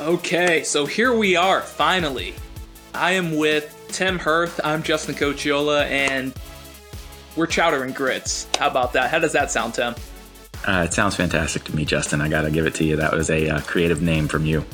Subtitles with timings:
[0.00, 2.32] Okay, so here we are, finally.
[2.94, 4.60] I am with Tim Hirth.
[4.62, 6.32] I'm Justin Cochiola, and
[7.34, 8.46] we're Chowder and Grits.
[8.56, 9.10] How about that?
[9.10, 9.96] How does that sound, Tim?
[10.64, 12.20] Uh, it sounds fantastic to me, Justin.
[12.20, 12.94] I got to give it to you.
[12.94, 14.64] That was a uh, creative name from you.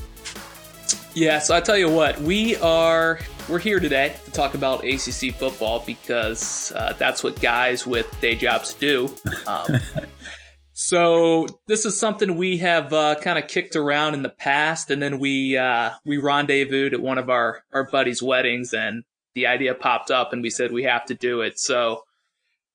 [1.14, 3.18] Yeah, so I tell you what, we are
[3.48, 8.34] we're here today to talk about ACC football because uh, that's what guys with day
[8.34, 9.14] jobs do.
[9.46, 9.79] Um,
[10.77, 15.01] so this is something we have uh, kind of kicked around in the past, and
[15.01, 19.05] then we uh, we rendezvoused at one of our our buddies' weddings, and
[19.37, 21.60] the idea popped up, and we said we have to do it.
[21.60, 22.02] So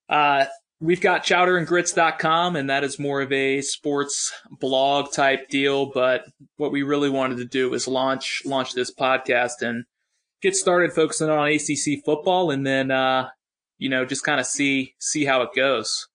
[0.08, 0.46] uh,
[0.80, 5.88] we've got chowderandgrits.com, and that is more of a sports blog type deal.
[5.88, 6.24] But
[6.56, 9.84] what we really wanted to do was launch launch this podcast and
[10.42, 13.30] get started focusing on ACC football, and then uh,
[13.78, 16.09] you know just kind of see see how it goes.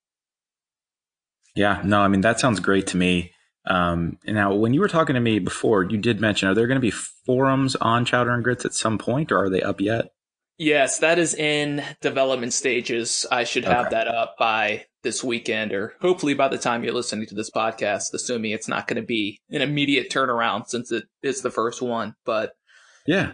[1.54, 3.32] Yeah, no, I mean that sounds great to me.
[3.66, 6.80] Um, now, when you were talking to me before, you did mention are there going
[6.80, 10.10] to be forums on Chowder and Grits at some point, or are they up yet?
[10.58, 13.26] Yes, that is in development stages.
[13.30, 13.96] I should have okay.
[13.96, 18.12] that up by this weekend, or hopefully by the time you're listening to this podcast.
[18.12, 22.14] Assuming it's not going to be an immediate turnaround since it is the first one.
[22.24, 22.52] But
[23.06, 23.32] yeah,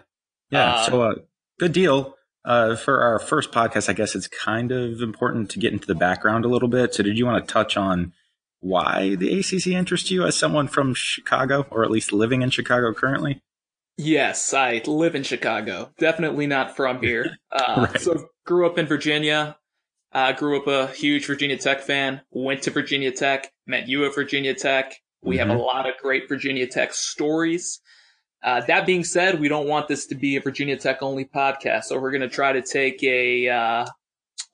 [0.50, 0.74] yeah.
[0.74, 1.14] Uh, so, uh,
[1.58, 2.14] good deal.
[2.42, 5.94] Uh, for our first podcast, I guess it's kind of important to get into the
[5.94, 6.94] background a little bit.
[6.94, 8.14] So, did you want to touch on
[8.60, 12.92] why the ACC interests you as someone from Chicago, or at least living in Chicago
[12.92, 13.42] currently?
[13.96, 15.90] Yes, I live in Chicago.
[15.98, 17.36] Definitely not from here.
[17.52, 18.00] Uh, right.
[18.00, 19.56] So, grew up in Virginia.
[20.12, 22.20] Uh, grew up a huge Virginia Tech fan.
[22.30, 23.50] Went to Virginia Tech.
[23.66, 24.94] Met you at Virginia Tech.
[25.20, 25.50] We mm-hmm.
[25.50, 27.80] have a lot of great Virginia Tech stories.
[28.42, 31.84] Uh, that being said, we don't want this to be a Virginia Tech only podcast,
[31.84, 33.86] so we're going to try to take a uh,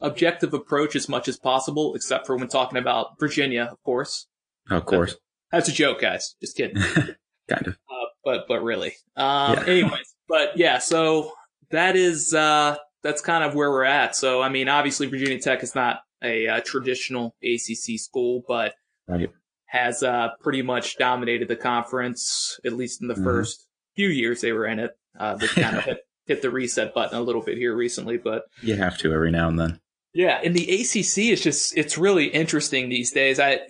[0.01, 4.27] objective approach as much as possible, except for when talking about Virginia, of course.
[4.71, 5.17] Of course,
[5.53, 6.35] that's a joke, guys.
[6.41, 6.77] Just kidding.
[7.49, 7.79] kind of.
[7.89, 9.65] Uh, but but really, um, yeah.
[9.67, 10.79] anyways, but yeah.
[10.79, 11.33] So
[11.71, 14.17] that is uh, that's kind of where we're at.
[14.17, 18.75] So I mean, obviously, Virginia Tech is not a, a uh, traditional ACC school, but
[19.07, 19.31] right.
[19.67, 23.25] has uh, pretty much dominated the conference, at least in the mm-hmm.
[23.25, 24.93] first few years they were in it.
[25.19, 28.45] Uh, they kind of hit, hit the reset button a little bit here recently, but
[28.63, 29.81] you have to every now and then.
[30.17, 33.39] Yeah, and the ACC is just it's really interesting these days.
[33.39, 33.61] I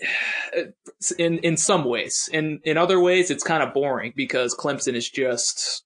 [1.19, 2.31] in in some ways.
[2.33, 5.85] In in other ways it's kind of boring because Clemson is just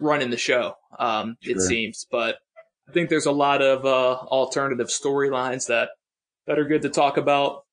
[0.00, 0.74] running the show.
[0.98, 1.54] Um sure.
[1.54, 2.38] it seems, but
[2.88, 5.90] I think there's a lot of uh alternative storylines that
[6.48, 7.64] that are good to talk about.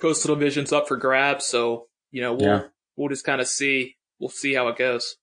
[0.00, 2.62] Coastal Division's up for grabs, so you know, we'll yeah.
[2.96, 5.16] we'll just kind of see we'll see how it goes.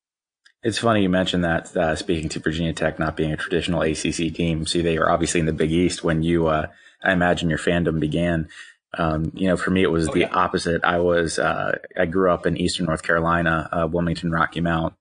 [0.62, 1.76] It's funny you mentioned that.
[1.76, 5.40] Uh, speaking to Virginia Tech not being a traditional ACC team, see they are obviously
[5.40, 6.68] in the Big East when you, uh,
[7.02, 8.50] I imagine your fandom began.
[8.98, 10.34] Um, you know, for me it was oh, the yeah.
[10.34, 10.84] opposite.
[10.84, 14.96] I was, uh, I grew up in Eastern North Carolina, uh, Wilmington, Rocky Mount,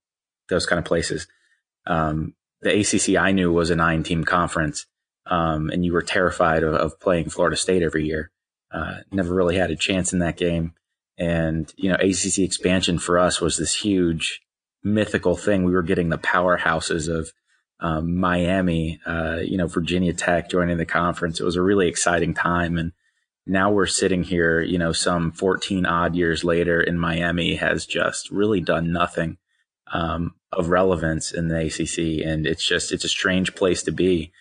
[0.48, 1.26] those kind of places.
[1.86, 4.86] Um, the ACC I knew was a nine-team conference,
[5.26, 8.30] um, and you were terrified of, of, playing Florida State every year.
[8.70, 10.74] Uh, never really had a chance in that game,
[11.16, 14.42] and you know, ACC expansion for us was this huge
[14.82, 15.64] mythical thing.
[15.64, 17.30] We were getting the powerhouses of
[17.80, 21.40] um, Miami, uh, you know, Virginia Tech joining the conference.
[21.40, 22.76] It was a really exciting time.
[22.76, 22.92] And
[23.46, 28.30] now we're sitting here, you know, some 14 odd years later and Miami has just
[28.30, 29.38] really done nothing,
[29.92, 32.26] um, of relevance in the ACC.
[32.26, 34.32] And it's just, it's a strange place to be.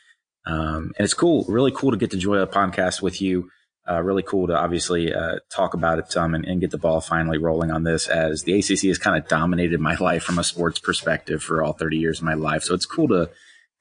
[0.45, 3.49] Um, and it's cool, really cool to get to join a podcast with you
[3.89, 6.99] uh, really cool to obviously uh, talk about it some and, and, get the ball
[6.99, 10.43] finally rolling on this as the ACC has kind of dominated my life from a
[10.43, 12.63] sports perspective for all 30 years of my life.
[12.63, 13.29] So it's cool to,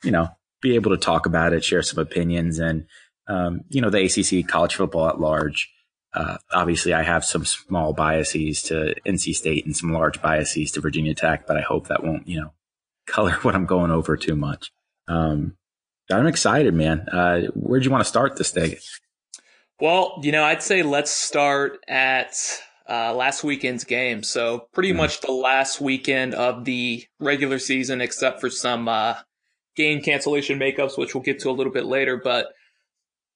[0.05, 0.29] you know,
[0.63, 2.87] be able to talk about it, share some opinions and,
[3.29, 5.73] um, you know, the ACC college football at large.
[6.15, 10.81] Uh, obviously, I have some small biases to NC State and some large biases to
[10.81, 12.53] Virginia Tech, but I hope that won't, you know,
[13.07, 14.71] color what I'm going over too much.
[15.09, 15.57] Um,
[16.11, 17.01] I'm excited, man.
[17.01, 18.77] Uh, where'd you want to start this thing?
[19.81, 22.35] Well, you know, I'd say let's start at
[22.89, 24.23] uh, last weekend's game.
[24.23, 24.97] So pretty mm.
[24.97, 29.17] much the last weekend of the regular season, except for some uh,
[29.77, 32.21] game cancellation makeups, which we'll get to a little bit later.
[32.23, 32.47] But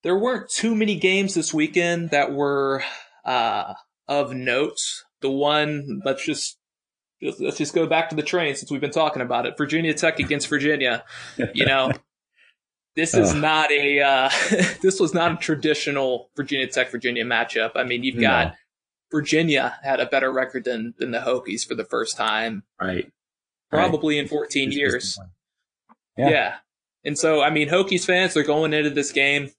[0.02, 2.82] there weren't too many games this weekend that were
[3.25, 3.75] uh,
[4.08, 4.78] of note.
[5.20, 6.56] The one, let's just
[7.20, 9.58] let's just go back to the train since we've been talking about it.
[9.58, 11.04] Virginia Tech against Virginia.
[11.52, 11.93] You know,
[13.00, 14.31] this is not a uh,
[14.82, 17.73] this was not a traditional Virginia Tech Virginia matchup.
[17.75, 18.52] I mean, you've got no.
[19.11, 23.11] Virginia had a better record than than the Hokies for the first time, right?
[23.70, 24.25] Probably right.
[24.25, 25.19] in 14 years.
[26.19, 26.29] Yeah.
[26.29, 26.55] yeah.
[27.05, 29.53] And so, I mean, Hokies fans are going into this game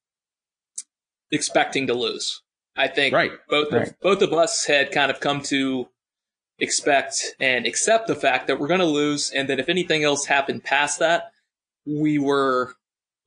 [1.31, 2.41] expecting to lose.
[2.75, 3.31] I think right.
[3.49, 3.87] both right.
[3.87, 5.87] Of, both of us had kind of come to
[6.59, 10.25] expect and accept the fact that we're going to lose, and that if anything else
[10.25, 11.31] happened past that,
[11.85, 12.75] we were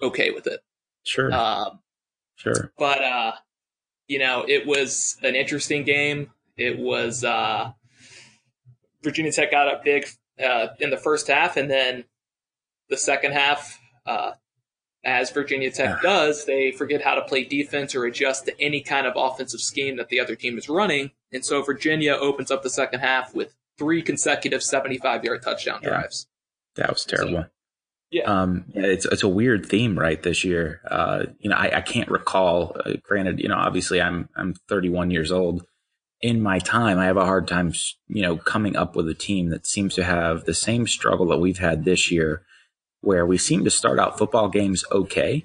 [0.03, 0.61] okay with it.
[1.05, 1.33] Sure.
[1.33, 1.81] Um,
[2.37, 2.73] sure.
[2.79, 3.33] But uh,
[4.09, 6.31] you know, it was an interesting game.
[6.57, 7.73] It was uh,
[9.03, 10.07] Virginia Tech got up big
[10.45, 12.05] uh, in the first half, and then
[12.89, 14.33] the second half, uh,
[15.05, 19.07] as Virginia Tech does, they forget how to play defense or adjust to any kind
[19.07, 22.71] of offensive scheme that the other team is running, and so Virginia opens up the
[22.71, 25.89] second half with three consecutive 75 yard touchdown Yeah.
[25.91, 26.27] drives.
[26.77, 27.43] That was terrible.
[27.43, 27.47] So,
[28.15, 28.31] yeah.
[28.31, 30.23] Um, it's it's a weird theme, right?
[30.23, 32.77] This year, uh, you know, I, I can't recall.
[32.79, 35.67] Uh, granted, you know, obviously, I'm I'm 31 years old.
[36.21, 37.73] In my time, I have a hard time,
[38.07, 41.41] you know, coming up with a team that seems to have the same struggle that
[41.41, 42.47] we've had this year,
[43.01, 45.45] where we seem to start out football games okay.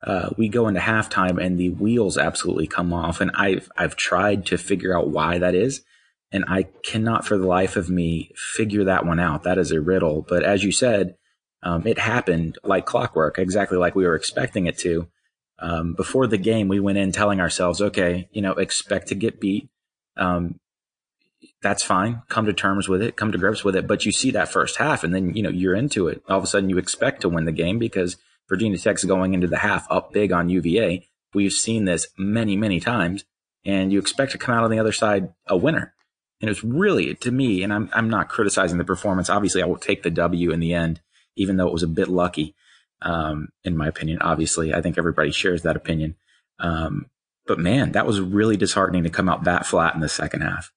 [0.00, 4.46] Uh, we go into halftime and the wheels absolutely come off, and I've I've tried
[4.46, 5.82] to figure out why that is,
[6.30, 9.42] and I cannot for the life of me figure that one out.
[9.42, 10.24] That is a riddle.
[10.28, 11.16] But as you said
[11.64, 15.08] um, it happened like clockwork, exactly like we were expecting it to.
[15.58, 19.40] Um, before the game, we went in telling ourselves, okay, you know, expect to get
[19.40, 19.70] beat.
[20.16, 20.60] Um,
[21.62, 22.22] that's fine.
[22.28, 23.86] Come to terms with it, come to grips with it.
[23.86, 26.22] But you see that first half and then, you know, you're into it.
[26.28, 28.18] All of a sudden you expect to win the game because
[28.48, 31.08] Virginia Tech's going into the half up big on UVA.
[31.32, 33.24] We've seen this many, many times
[33.64, 35.94] and you expect to come out on the other side a winner.
[36.42, 39.30] And it's really, to me, and I'm, I'm not criticizing the performance.
[39.30, 41.00] Obviously, I will take the W in the end
[41.36, 42.54] even though it was a bit lucky,
[43.02, 44.18] um, in my opinion.
[44.20, 46.16] Obviously, I think everybody shares that opinion.
[46.58, 47.06] Um,
[47.46, 50.72] but man, that was really disheartening to come out that flat in the second half.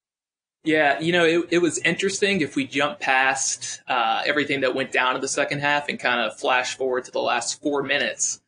[0.64, 4.92] Yeah, you know, it, it was interesting if we jump past uh, everything that went
[4.92, 8.40] down in the second half and kind of flash forward to the last four minutes.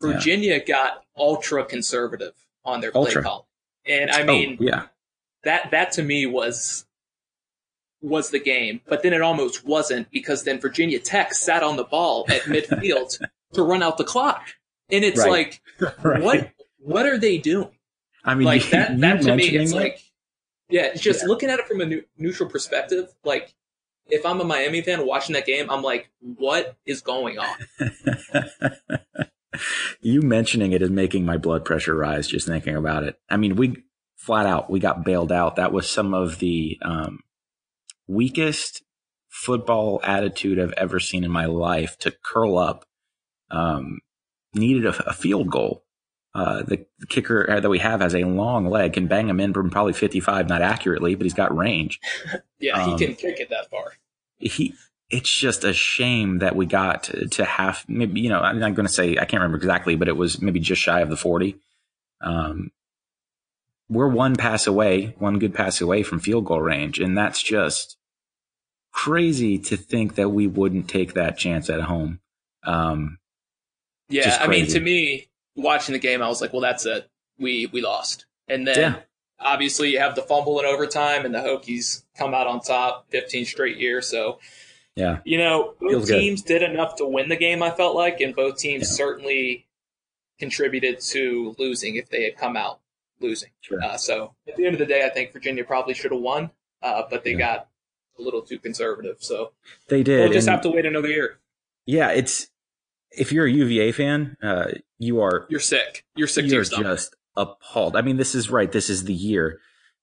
[0.00, 0.64] Virginia yeah.
[0.64, 2.32] got ultra conservative
[2.64, 3.46] on their play call,
[3.86, 4.82] and I mean, oh, yeah,
[5.44, 6.84] that that to me was
[8.02, 11.84] was the game, but then it almost wasn't because then Virginia Tech sat on the
[11.84, 13.18] ball at midfield
[13.54, 14.48] to run out the clock.
[14.90, 15.30] And it's right.
[15.30, 15.62] like,
[16.02, 16.22] right.
[16.22, 17.70] what, what are they doing?
[18.24, 20.00] I mean, like you, that, that to me, it's it, like,
[20.68, 21.28] yeah, just Yeah.
[21.28, 23.54] looking at it from a neutral perspective, like
[24.08, 27.56] if I'm a Miami fan watching that game, I'm like, what is going on?
[30.00, 33.18] you mentioning it is making my blood pressure rise just thinking about it.
[33.28, 33.82] I mean, we
[34.16, 35.56] flat out we got bailed out.
[35.56, 37.20] That was some of the um,
[38.06, 38.82] weakest
[39.28, 41.98] football attitude I've ever seen in my life.
[42.00, 42.84] To curl up,
[43.50, 44.00] um,
[44.54, 45.84] needed a, a field goal.
[46.34, 49.68] Uh, the kicker that we have has a long leg, can bang him in from
[49.68, 52.00] probably 55, not accurately, but he's got range.
[52.58, 53.92] Yeah, Um, he can kick it that far.
[54.38, 54.74] he
[55.10, 58.74] it's just a shame that we got to, to have maybe you know I'm not
[58.76, 61.16] going to say I can't remember exactly, but it was maybe just shy of the
[61.16, 61.56] forty.
[62.20, 62.70] Um,
[63.92, 67.96] we're one pass away, one good pass away from field goal range, and that's just
[68.92, 72.20] crazy to think that we wouldn't take that chance at home.
[72.64, 73.18] Um,
[74.08, 77.08] Yeah, I mean, to me, watching the game, I was like, well, that's it.
[77.38, 78.26] We we lost.
[78.48, 79.00] And then Yeah.
[79.40, 83.44] obviously you have the fumble in overtime, and the Hokies come out on top, 15
[83.46, 84.06] straight years.
[84.08, 84.38] So
[84.96, 86.20] yeah, you know, both Feels good.
[86.20, 87.62] teams did enough to win the game.
[87.62, 88.96] I felt like, and both teams Yeah.
[88.96, 89.66] certainly
[90.38, 92.80] contributed to losing if they had come out
[93.22, 93.50] losing.
[93.60, 93.82] sure.
[93.82, 96.50] Uh, so at the end of the day, I think Virginia probably should have won,
[96.82, 97.38] uh, but they Yeah.
[97.38, 97.68] got
[98.18, 99.16] a little too conservative.
[99.20, 99.52] So
[99.88, 100.20] they did.
[100.20, 101.38] we'll just have to wait another year.
[101.86, 102.48] yeah, it's
[103.10, 106.04] if you're a UVA fan, uh, you are You're sick.
[106.16, 107.96] You're sick you're just appalled.
[107.96, 108.70] I mean, this is right.
[108.70, 109.60] This is the year.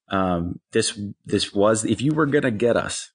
[0.10, 3.12] Um, this this was if you were gonna get us,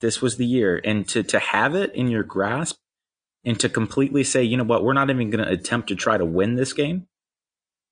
[0.00, 2.78] this was the year, and to to have it in your grasp,
[3.44, 6.24] and to completely say, you know what, we're not even gonna attempt to try to
[6.24, 7.06] win this game.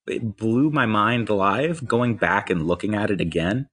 [0.07, 1.87] It blew my mind live.
[1.87, 3.69] Going back and looking at it again,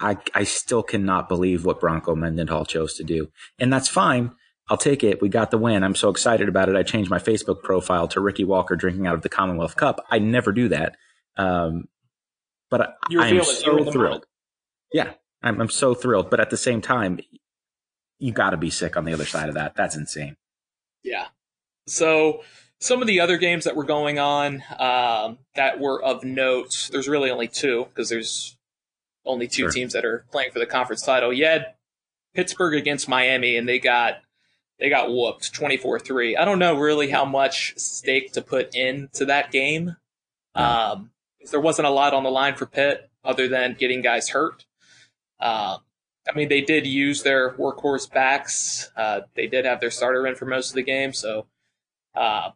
[0.00, 3.28] I I still cannot believe what Bronco Mendenhall chose to do,
[3.58, 4.32] and that's fine.
[4.68, 5.20] I'll take it.
[5.20, 5.82] We got the win.
[5.84, 6.76] I'm so excited about it.
[6.76, 10.04] I changed my Facebook profile to Ricky Walker drinking out of the Commonwealth Cup.
[10.10, 10.96] I never do that.
[11.36, 11.84] Um,
[12.70, 13.66] but I, I am feeling it.
[13.66, 14.04] You were in so thrilled.
[14.04, 14.24] moment.
[14.92, 16.30] Yeah, I'm, I'm so thrilled.
[16.30, 17.20] But at the same time,
[18.18, 19.74] you got to be sick on the other side of that.
[19.76, 20.36] That's insane.
[21.02, 21.26] Yeah.
[21.86, 22.42] So
[22.84, 27.08] some of the other games that were going on um, that were of note, there's
[27.08, 28.58] really only two because there's
[29.24, 29.70] only two Sure.
[29.70, 31.32] teams that are playing for the conference title.
[31.32, 31.74] You had
[32.34, 34.20] Pittsburgh against Miami, and they got
[34.78, 36.36] they got whooped 24-3.
[36.36, 39.96] I don't know really how much stake to put into that game.
[40.54, 41.10] Um,
[41.50, 44.66] there wasn't a lot on the line for Pitt other than getting guys hurt.
[45.40, 45.78] Um,
[46.28, 48.90] I mean, they did use their workhorse backs.
[48.96, 51.46] Uh, they did have their starter in for most of the game, so
[52.14, 52.50] uh,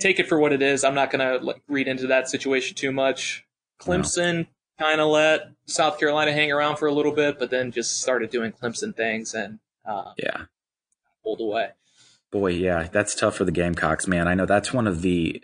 [0.00, 0.82] take it for what it is.
[0.84, 3.44] I'm not going to like, read into that situation too much.
[3.80, 4.46] Clemson
[4.78, 8.30] kind of let South Carolina hang around for a little bit, but then just started
[8.30, 10.44] doing Clemson things and uh, yeah,
[11.22, 11.70] pulled away.
[12.30, 14.28] Boy, yeah, that's tough for the Gamecocks, man.
[14.28, 15.42] I know that's one of the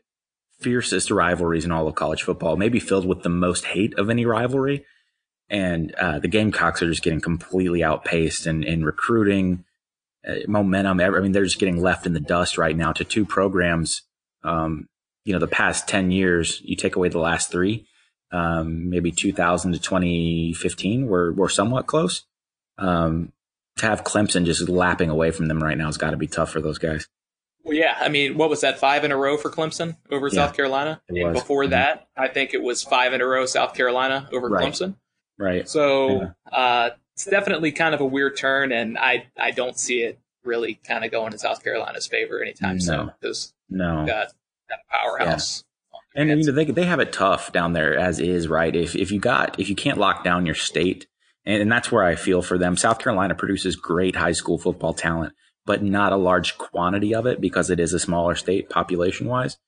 [0.60, 4.24] fiercest rivalries in all of college football, maybe filled with the most hate of any
[4.24, 4.84] rivalry.
[5.48, 9.64] And uh, the Gamecocks are just getting completely outpaced in, in recruiting,
[10.26, 11.00] uh, momentum.
[11.00, 14.02] I mean, they're just getting left in the dust right now to two programs.
[14.46, 14.88] Um,
[15.24, 17.86] you know, the past 10 years, you take away the last three,
[18.32, 22.24] um, maybe 2000 to 2015 were, were somewhat close.
[22.78, 23.32] Um,
[23.78, 26.50] to have Clemson just lapping away from them right now has got to be tough
[26.50, 27.06] for those guys.
[27.64, 27.96] Well, yeah.
[27.98, 28.78] I mean, what was that?
[28.78, 31.02] Five in a row for Clemson over yeah, South Carolina.
[31.08, 31.72] And before mm-hmm.
[31.72, 34.64] that, I think it was five in a row South Carolina over right.
[34.64, 34.96] Clemson.
[35.38, 35.68] Right.
[35.68, 36.28] So yeah.
[36.56, 40.74] uh, it's definitely kind of a weird turn, and I I don't see it really
[40.86, 42.84] kind of going in South Carolina's favor anytime no.
[42.84, 44.32] soon because no got
[44.68, 45.64] that powerhouse.
[46.14, 46.22] Yeah.
[46.22, 48.74] And you know they they have it tough down there as is, right?
[48.74, 51.06] If if you got if you can't lock down your state,
[51.44, 52.76] and, and that's where I feel for them.
[52.76, 55.34] South Carolina produces great high school football talent
[55.66, 59.58] but not a large quantity of it because it is a smaller state population wise.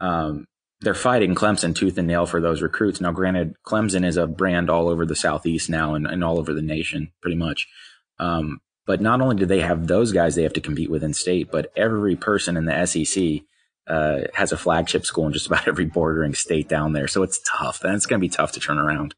[0.00, 0.46] Um,
[0.80, 3.00] they're fighting Clemson tooth and nail for those recruits.
[3.00, 6.52] Now, granted, Clemson is a brand all over the Southeast now and, and all over
[6.52, 7.66] the nation, pretty much.
[8.18, 11.12] Um, but not only do they have those guys they have to compete with in
[11.12, 13.42] state, but every person in the SEC
[13.86, 17.08] uh, has a flagship school in just about every bordering state down there.
[17.08, 17.84] So it's tough.
[17.84, 19.14] And it's going to be tough to turn around.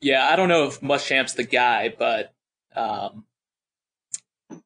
[0.00, 2.32] Yeah, I don't know if Muschamp's the guy, but
[2.76, 3.24] um,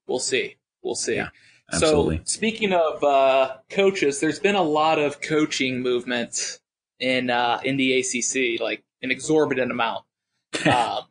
[0.07, 0.57] we'll see.
[0.83, 1.17] We'll see.
[1.17, 1.29] Yeah,
[1.73, 2.19] absolutely.
[2.19, 6.59] So speaking of uh, coaches, there's been a lot of coaching movement
[6.99, 10.05] in uh, in the ACC, like an exorbitant amount
[10.67, 11.05] um,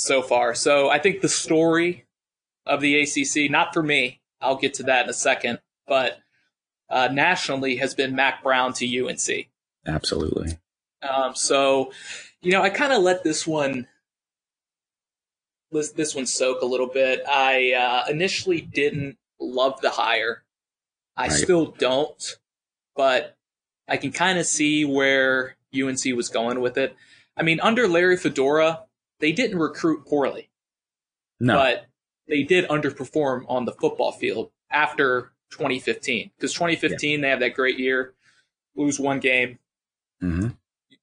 [0.00, 0.54] so far.
[0.54, 2.06] So I think the story
[2.66, 6.18] of the ACC, not for me, I'll get to that in a second, but
[6.88, 9.48] uh, nationally has been Mack Brown to UNC.
[9.86, 10.58] Absolutely.
[11.08, 11.92] Um, so,
[12.42, 13.86] you know, I kind of let this one
[15.72, 17.22] this, this one soak a little bit.
[17.28, 20.42] I uh, initially didn't love the hire.
[21.16, 21.32] I right.
[21.32, 22.36] still don't,
[22.96, 23.36] but
[23.88, 26.96] I can kind of see where UNC was going with it.
[27.36, 28.80] I mean, under Larry Fedora,
[29.20, 30.50] they didn't recruit poorly.
[31.38, 31.54] No.
[31.54, 31.86] But
[32.28, 36.30] they did underperform on the football field after 2015.
[36.36, 37.22] Because 2015, yeah.
[37.22, 38.14] they have that great year,
[38.74, 39.58] lose one game.
[40.22, 40.48] Mm-hmm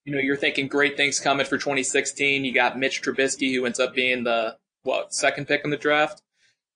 [0.07, 2.45] you know, you're thinking great things coming for 2016.
[2.45, 6.21] You got Mitch Trubisky, who ends up being the what second pick in the draft.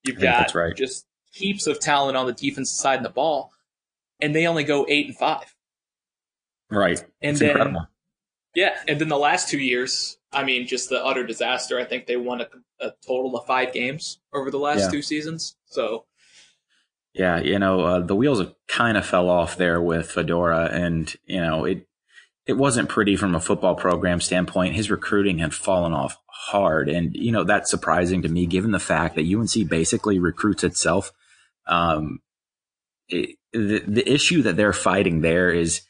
[0.03, 0.75] You've got right.
[0.75, 3.53] just heaps of talent on the defensive side of the ball,
[4.19, 5.55] and they only go eight and five.
[6.69, 7.87] Right, and it's then incredible.
[8.53, 11.79] yeah, and then the last two years, I mean, just the utter disaster.
[11.79, 12.47] I think they won a,
[12.79, 14.89] a total of five games over the last yeah.
[14.89, 15.55] two seasons.
[15.65, 16.05] So.
[17.13, 21.41] Yeah, you know, uh, the wheels kind of fell off there with Fedora, and you
[21.41, 21.85] know, it
[22.45, 24.75] it wasn't pretty from a football program standpoint.
[24.75, 26.89] His recruiting had fallen off hard.
[26.89, 31.11] And, you know, that's surprising to me given the fact that UNC basically recruits itself.
[31.67, 32.19] Um,
[33.07, 35.81] it, the, the issue that they're fighting there is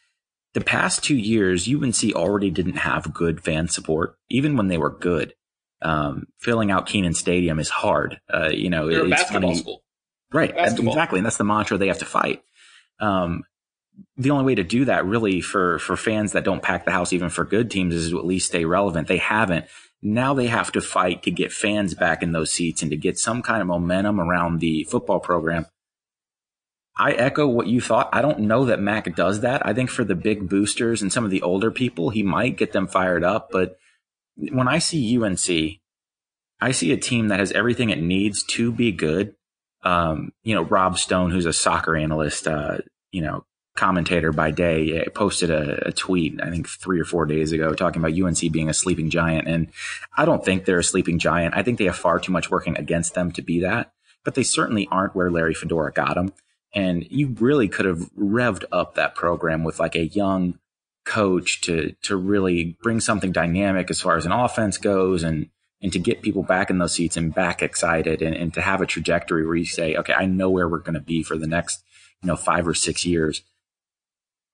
[0.54, 4.90] the past two years, UNC already didn't have good fan support, even when they were
[4.90, 5.34] good.
[5.82, 8.20] Um, filling out Kenan Stadium is hard.
[8.32, 9.56] Uh, you know, they're it's basketball funny.
[9.56, 9.84] school.
[10.32, 10.56] Right.
[10.56, 10.94] Basketball.
[10.94, 11.20] Exactly.
[11.20, 12.44] And that's the mantra they have to fight.
[13.00, 13.44] Um,
[14.18, 17.14] the only way to do that really for for fans that don't pack the house
[17.14, 19.08] even for good teams is to at least stay relevant.
[19.08, 19.66] They haven't.
[20.02, 23.20] Now they have to fight to get fans back in those seats and to get
[23.20, 25.66] some kind of momentum around the football program.
[26.98, 28.10] I echo what you thought.
[28.12, 29.66] I don't know that Mack does that.
[29.66, 32.74] I think for the big boosters and some of the older people, he might get
[32.74, 33.50] them fired up.
[33.52, 33.78] But
[34.36, 35.80] when I see UNC,
[36.60, 39.36] I see a team that has everything it needs to be good.
[39.84, 42.80] Um, you know, Rob Stone, who's a soccer analyst, uh,
[43.12, 43.46] you know,
[43.76, 48.02] commentator by day posted a, a, tweet, I think three or four days ago, talking
[48.04, 49.48] about UNC being a sleeping giant.
[49.48, 49.70] And
[50.16, 51.56] I don't think they're a sleeping giant.
[51.56, 53.94] I think they have far too much working against them to be that,
[54.24, 56.34] but they certainly aren't where Larry Fedora got them.
[56.74, 60.58] And you really could have revved up that program with like a young
[61.06, 65.50] coach to, to really bring something dynamic as far as an offense goes and,
[65.82, 68.82] and to get people back in those seats and back excited and, and to have
[68.82, 71.48] a trajectory where you say, okay, I know where we're going to be for the
[71.48, 71.84] next,
[72.22, 73.42] you know, five or six years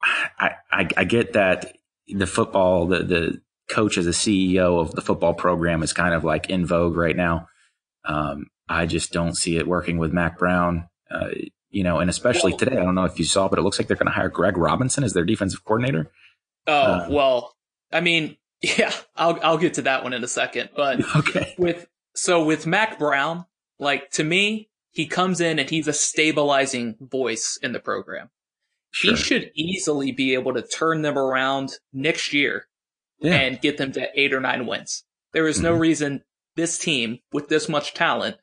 [0.39, 5.01] I, I, I get that the football, the, the coach as a CEO of the
[5.01, 7.47] football program is kind of like in vogue right now.
[8.05, 10.87] Um, I just don't see it working with Mack Brown.
[11.11, 11.29] Uh,
[11.69, 13.77] you know, and especially well, today, I don't know if you saw, but it looks
[13.79, 16.11] like they're going to hire Greg Robinson as their defensive coordinator.
[16.65, 17.55] Oh, uh, well,
[17.91, 21.55] I mean, yeah, I'll, I'll get to that one in a second, but okay.
[21.57, 23.45] with, so with Mack Brown,
[23.79, 28.29] like to me, he comes in and he's a stabilizing voice in the program.
[28.91, 29.11] Sure.
[29.11, 32.67] He should easily be able to turn them around next year
[33.19, 33.35] yeah.
[33.35, 35.03] and get them to eight or nine wins.
[35.33, 35.65] There is mm-hmm.
[35.65, 36.23] no reason
[36.55, 38.37] this team with this much talent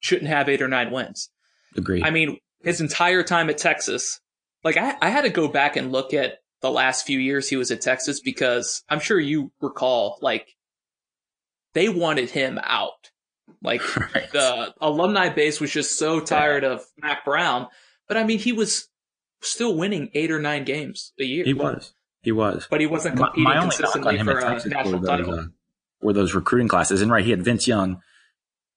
[0.00, 1.30] shouldn't have eight or nine wins.
[1.76, 2.04] Agreed.
[2.04, 4.20] I mean, his entire time at Texas,
[4.64, 7.56] like I, I had to go back and look at the last few years he
[7.56, 10.56] was at Texas because I'm sure you recall, like,
[11.74, 13.12] they wanted him out.
[13.62, 14.30] Like right.
[14.32, 17.68] the alumni base was just so tired of Mack Brown.
[18.08, 18.88] But I mean, he was
[19.42, 21.44] still winning eight or nine games a year.
[21.44, 21.94] He was.
[22.22, 22.66] He was.
[22.68, 25.34] But he wasn't competing my, my consistently for a national those, title.
[25.34, 25.44] Uh,
[26.00, 27.00] were those recruiting classes.
[27.00, 28.00] And right, he had Vince Young.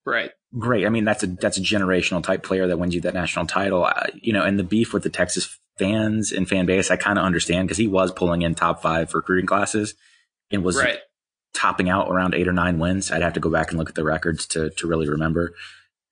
[0.06, 0.32] Right.
[0.58, 0.86] Great.
[0.86, 3.86] I mean, that's a that's a generational type player that wins you that national title.
[3.86, 7.20] Uh, you know, and the beef with the Texas fans and fan base, I kind
[7.20, 9.94] of understand because he was pulling in top five recruiting classes
[10.50, 11.00] and was right.
[11.54, 13.12] topping out around eight or nine wins.
[13.12, 15.54] I'd have to go back and look at the records to to really remember.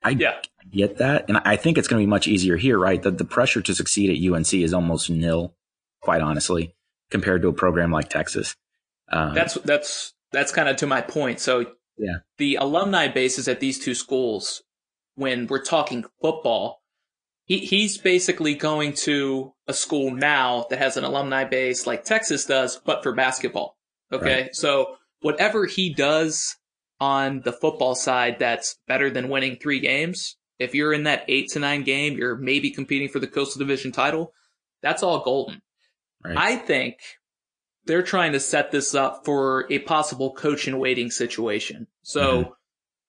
[0.04, 0.36] I yeah.
[0.72, 3.02] get that, and I think it's going to be much easier here, right?
[3.02, 5.56] The the pressure to succeed at UNC is almost nil,
[6.02, 6.76] quite honestly,
[7.10, 8.56] compared to a program like Texas.
[9.12, 11.40] Um, that's that's that's kind of to my point.
[11.40, 11.66] So
[11.98, 14.64] yeah, the alumni bases at these two schools,
[15.16, 16.82] when we're talking football,
[17.46, 22.46] he he's basically going to a school now that has an alumni base like Texas
[22.46, 23.78] does, but for basketball.
[24.12, 24.56] Okay, right.
[24.56, 26.56] so whatever he does
[27.00, 30.38] on the football side, that's better than winning three games.
[30.60, 33.92] If you're in that eight to nine game, you're maybe competing for the Coastal Division
[33.92, 34.34] title.
[34.82, 35.62] That's all golden.
[36.24, 36.38] Right.
[36.38, 36.96] I think
[37.88, 41.88] they're trying to set this up for a possible coach in waiting situation.
[42.04, 42.56] So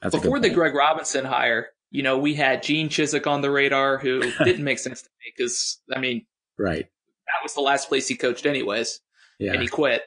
[0.02, 0.10] mm-hmm.
[0.10, 4.20] before the Greg Robinson hire, you know, we had Gene Chizik on the radar who
[4.44, 6.26] didn't make sense to me because, I mean,
[6.58, 6.86] right.
[7.26, 9.00] That was the last place he coached anyways.
[9.38, 9.52] Yeah.
[9.52, 10.02] And he quit.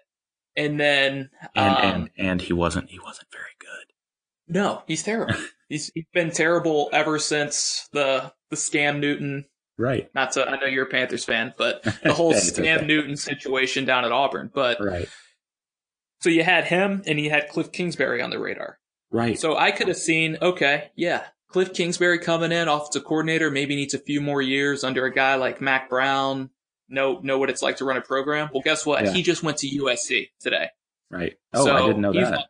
[0.57, 4.55] And then, and, um, and, and he wasn't, he wasn't very good.
[4.55, 5.35] No, he's terrible.
[5.69, 9.45] he's, he's been terrible ever since the, the scam Newton
[9.77, 10.09] Right.
[10.13, 14.05] Not to, I know you're a Panthers fan, but the whole Cam Newton situation down
[14.05, 14.51] at Auburn.
[14.53, 15.09] But right.
[16.21, 18.77] So you had him and you had Cliff Kingsbury on the radar.
[19.09, 19.39] Right.
[19.39, 23.93] So I could have seen, okay, yeah, Cliff Kingsbury coming in, offensive coordinator, maybe needs
[23.93, 26.49] a few more years under a guy like Mack Brown.
[26.87, 28.49] Know know what it's like to run a program.
[28.53, 29.05] Well, guess what?
[29.05, 29.13] Yeah.
[29.13, 30.69] He just went to USC today.
[31.09, 31.37] Right.
[31.53, 32.47] Oh, so I didn't know that.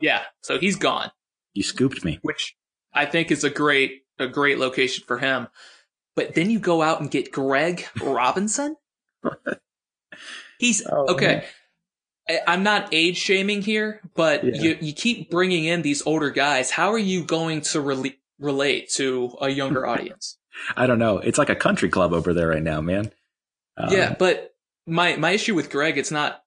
[0.00, 0.22] Yeah.
[0.42, 1.10] So he's gone.
[1.52, 2.18] You scooped me.
[2.22, 2.56] Which
[2.92, 5.48] I think is a great a great location for him.
[6.18, 8.74] But then you go out and get Greg Robinson.
[10.58, 11.44] He's oh, okay.
[12.28, 12.40] Man.
[12.44, 14.60] I'm not age shaming here, but yeah.
[14.60, 16.72] you, you keep bringing in these older guys.
[16.72, 20.38] How are you going to re- relate to a younger audience?
[20.76, 21.18] I don't know.
[21.18, 23.12] It's like a country club over there right now, man.
[23.76, 24.56] Um, yeah, but
[24.88, 26.42] my my issue with Greg, it's not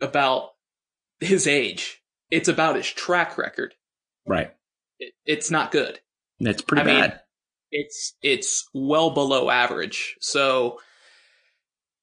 [0.00, 0.50] about
[1.20, 2.02] his age.
[2.32, 3.76] It's about his track record.
[4.26, 4.52] Right.
[4.98, 6.00] It, it's not good.
[6.40, 7.10] That's pretty I bad.
[7.10, 7.18] Mean,
[7.72, 10.16] it's it's well below average.
[10.20, 10.78] So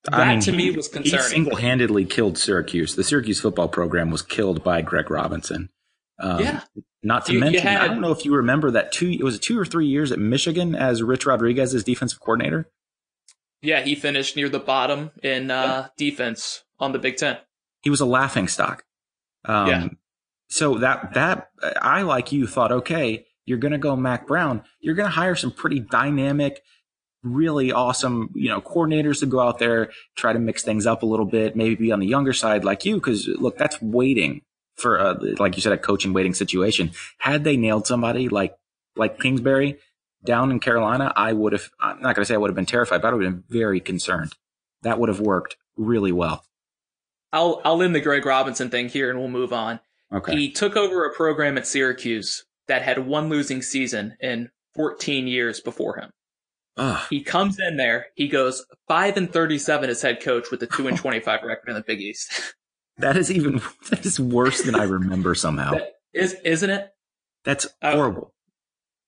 [0.05, 1.23] that I mean, to me was concerning.
[1.23, 2.95] He single-handedly killed Syracuse.
[2.95, 5.69] The Syracuse football program was killed by Greg Robinson.
[6.19, 6.62] Um, yeah.
[7.01, 9.10] Not to you, mention, you had, I don't know if you remember that two.
[9.10, 12.69] It was two or three years at Michigan as Rich Rodriguez as defensive coordinator.
[13.62, 17.38] Yeah, he finished near the bottom in uh, defense on the Big Ten.
[17.82, 18.84] He was a laughing stock.
[19.45, 19.88] Um, yeah.
[20.49, 21.51] So that that
[21.82, 25.35] I like you thought okay you're going to go Mack Brown, you're going to hire
[25.35, 26.62] some pretty dynamic,
[27.23, 31.05] really awesome, you know, coordinators to go out there, try to mix things up a
[31.05, 33.01] little bit, maybe be on the younger side like you.
[33.01, 34.43] Cause look, that's waiting
[34.75, 36.91] for, a, like you said, a coaching waiting situation.
[37.17, 38.55] Had they nailed somebody like,
[38.95, 39.79] like Kingsbury
[40.23, 42.65] down in Carolina, I would have, I'm not going to say I would have been
[42.65, 44.33] terrified, but I would have been very concerned.
[44.83, 46.45] That would have worked really well.
[47.33, 49.79] I'll, I'll end the Greg Robinson thing here and we'll move on.
[50.13, 50.35] Okay.
[50.35, 55.60] He took over a program at Syracuse that had one losing season in 14 years
[55.60, 56.12] before him.
[56.77, 57.01] Ugh.
[57.10, 60.88] He comes in there, he goes 5 and 37 as head coach with a 2
[60.88, 62.55] and 25 record in the Big East.
[62.97, 65.71] that is even that is worse than I remember somehow.
[65.71, 66.89] That is isn't it?
[67.43, 68.34] That's uh, horrible.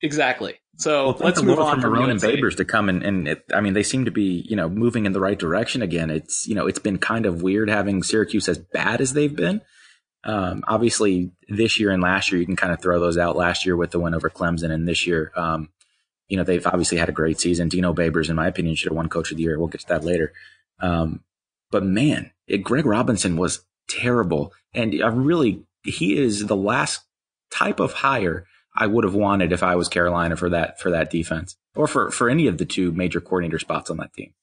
[0.01, 0.55] exactly.
[0.77, 3.73] So well, let's move on from and Babers to come and, and it, I mean
[3.73, 6.09] they seem to be you know moving in the right direction again.
[6.09, 9.61] It's you know it's been kind of weird having Syracuse as bad as they've been.
[10.23, 13.35] Um, obviously, this year and last year, you can kind of throw those out.
[13.35, 15.69] Last year with the win over Clemson, and this year, um,
[16.27, 17.69] you know, they've obviously had a great season.
[17.69, 19.57] Dino Babers, in my opinion, should have won Coach of the Year.
[19.57, 20.33] We'll get to that later.
[20.79, 21.23] Um,
[21.71, 27.03] but man, it, Greg Robinson was terrible, and I really he is the last
[27.51, 31.09] type of hire I would have wanted if I was Carolina for that for that
[31.09, 34.33] defense or for for any of the two major coordinator spots on that team.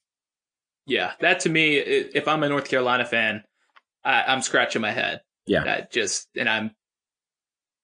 [0.87, 3.45] Yeah, that to me, if I'm a North Carolina fan,
[4.05, 5.65] I, I'm scratching my head yeah.
[5.65, 6.71] That just and I'm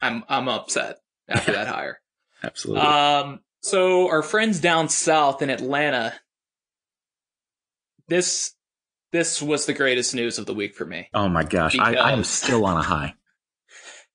[0.00, 0.98] I'm I'm upset
[1.28, 2.00] after that hire.
[2.42, 2.82] Absolutely.
[2.82, 6.14] Um so our friends down south in Atlanta
[8.08, 8.52] this
[9.12, 11.08] this was the greatest news of the week for me.
[11.14, 13.14] Oh my gosh, I, I am still on a high.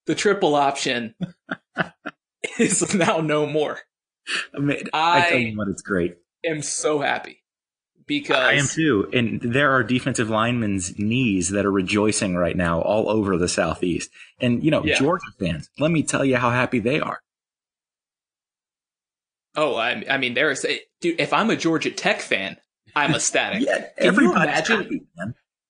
[0.06, 1.14] The triple option
[2.58, 3.78] is now no more.
[4.56, 6.16] I, mean, I, I tell you what, it's great.
[6.44, 7.39] I am so happy
[8.10, 9.08] because I am too.
[9.14, 14.10] And there are defensive linemen's knees that are rejoicing right now all over the southeast.
[14.42, 14.96] And you know, yeah.
[14.96, 17.22] Georgia fans, let me tell you how happy they are.
[19.56, 20.66] Oh, I, I mean, there's
[21.00, 21.22] dude.
[21.22, 22.58] If I'm a Georgia Tech fan,
[22.96, 23.62] I'm ecstatic.
[23.66, 24.82] yeah, can you imagine?
[24.82, 25.02] Happy,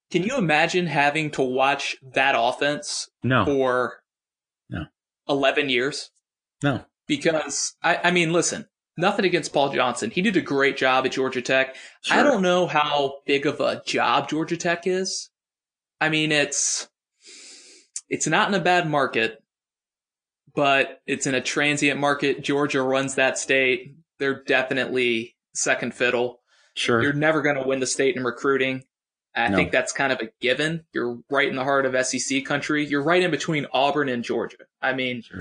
[0.09, 3.43] can you imagine having to watch that offense no.
[3.45, 3.97] for
[4.69, 4.85] no
[5.27, 6.09] 11 years?
[6.63, 8.65] No, because I, I mean, listen,
[8.99, 10.11] nothing against Paul Johnson.
[10.11, 11.75] He did a great job at Georgia Tech.
[12.01, 12.17] Sure.
[12.17, 15.29] I don't know how big of a job Georgia Tech is.
[16.01, 16.87] I mean, it's
[18.09, 19.43] it's not in a bad market,
[20.55, 22.43] but it's in a transient market.
[22.43, 23.95] Georgia runs that state.
[24.19, 26.41] They're definitely second fiddle.
[26.75, 27.01] Sure.
[27.01, 28.83] You're never going to win the state in recruiting.
[29.35, 29.57] I no.
[29.57, 30.85] think that's kind of a given.
[30.93, 32.85] You're right in the heart of SEC country.
[32.85, 34.57] You're right in between Auburn and Georgia.
[34.81, 35.39] I mean, sure.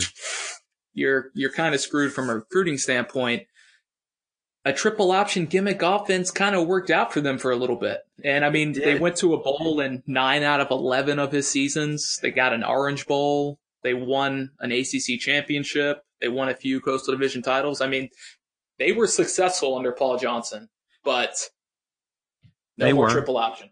[0.99, 3.45] You're you're kind of screwed from a recruiting standpoint.
[4.65, 8.01] A triple option gimmick offense kind of worked out for them for a little bit.
[8.23, 11.49] And I mean, they went to a bowl in nine out of 11 of his
[11.49, 12.19] seasons.
[12.21, 13.61] They got an Orange Bowl.
[13.83, 16.03] They won an ACC championship.
[16.21, 17.81] They won a few Coastal Division titles.
[17.81, 18.11] I mean,
[18.79, 20.69] they were successful under Paul Johnson,
[21.05, 21.35] but
[22.77, 23.11] no they more were.
[23.11, 23.71] triple option.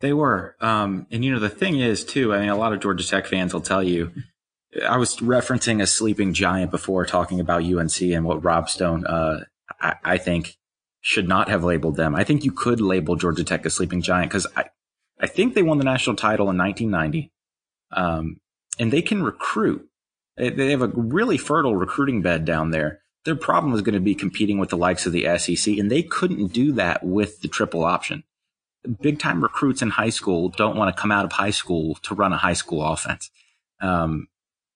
[0.00, 0.56] They were.
[0.60, 3.26] Um, and you know, the thing is too, I mean, a lot of Georgia Tech
[3.26, 4.10] fans will tell you,
[4.82, 9.44] I was referencing a sleeping giant before talking about UNC and what Rob Stone, uh,
[9.80, 10.56] I, I think
[11.00, 12.14] should not have labeled them.
[12.14, 14.66] I think you could label Georgia Tech a sleeping giant because I,
[15.20, 17.30] I think they won the national title in 1990.
[17.92, 18.40] Um,
[18.78, 19.88] and they can recruit.
[20.36, 23.00] They have a really fertile recruiting bed down there.
[23.24, 26.02] Their problem was going to be competing with the likes of the SEC, and they
[26.02, 28.24] couldn't do that with the triple option.
[29.00, 32.14] Big time recruits in high school don't want to come out of high school to
[32.14, 33.30] run a high school offense.
[33.80, 34.28] Um,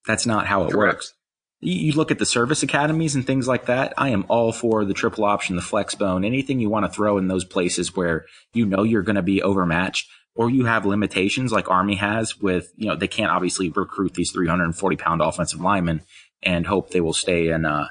[0.09, 0.95] that's not how it Correct.
[0.95, 1.15] works.
[1.61, 3.93] You look at the service academies and things like that.
[3.99, 7.19] I am all for the triple option, the flex bone, anything you want to throw
[7.19, 11.53] in those places where you know you're going to be overmatched or you have limitations
[11.53, 16.01] like Army has with, you know, they can't obviously recruit these 340 pound offensive linemen
[16.43, 17.89] and hope they will stay in, uh,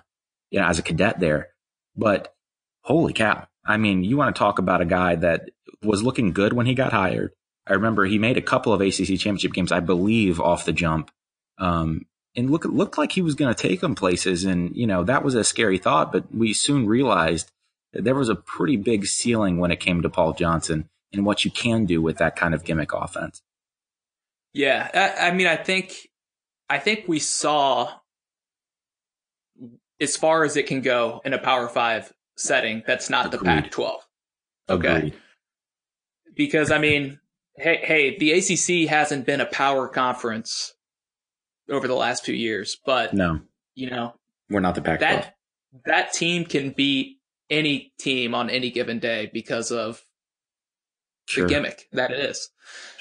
[0.50, 1.50] you know, as a cadet there.
[1.96, 2.34] But
[2.82, 3.48] holy cow.
[3.66, 5.50] I mean, you want to talk about a guy that
[5.84, 7.34] was looking good when he got hired.
[7.68, 11.12] I remember he made a couple of ACC championship games, I believe, off the jump.
[11.58, 14.46] Um, and look, it looked like he was going to take him places.
[14.46, 17.52] And, you know, that was a scary thought, but we soon realized
[17.94, 21.46] that there was a pretty big ceiling when it came to Paul Johnson and what
[21.46, 23.42] you can do with that kind of gimmick offense.
[24.54, 26.10] Yeah, I, I mean, I think,
[26.70, 27.92] I think we saw
[30.00, 32.84] as far as it can go in a Power Five setting.
[32.86, 33.40] That's not Agreed.
[33.40, 33.96] the Pac-12.
[34.70, 35.14] Okay, Agreed.
[36.36, 37.20] because I mean,
[37.56, 40.74] hey, hey, the ACC hasn't been a power conference
[41.70, 43.42] over the last few years, but no,
[43.76, 44.14] you know,
[44.50, 45.00] we're not the Pac-12.
[45.00, 45.36] That
[45.86, 47.18] that team can beat
[47.50, 50.04] any team on any given day because of
[51.26, 51.48] sure.
[51.48, 52.50] the gimmick that it is.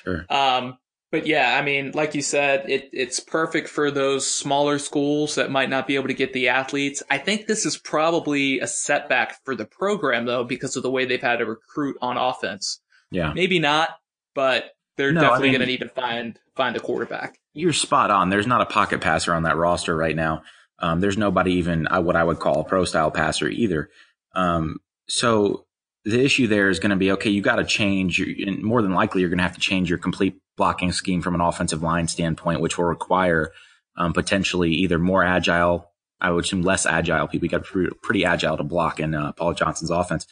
[0.03, 0.27] Sure.
[0.31, 0.79] Um,
[1.13, 5.51] but yeah, I mean, like you said, it, it's perfect for those smaller schools that
[5.51, 7.03] might not be able to get the athletes.
[7.09, 11.05] I think this is probably a setback for the program though, because of the way
[11.05, 12.81] they've had to recruit on offense.
[13.11, 13.33] Yeah.
[13.33, 13.91] Maybe not,
[14.35, 17.39] but they're no, definitely I mean, going to need to find, find a quarterback.
[17.55, 18.31] You're spot on.
[18.31, 20.43] There's not a pocket passer on that roster right now.
[20.79, 23.89] Um, there's nobody even uh, what I would call a pro style passer either.
[24.35, 24.79] Um,
[25.09, 25.67] so
[26.05, 27.31] the issue there is going to be okay.
[27.31, 28.21] You got to change.
[28.21, 31.35] And more than likely, you're going to have to change your complete blocking scheme from
[31.35, 33.53] an offensive line standpoint, which will require
[33.97, 35.91] um, potentially either more agile.
[36.21, 37.47] I would assume less agile people.
[37.47, 40.27] You got to be pretty agile to block in uh, Paul Johnson's offense,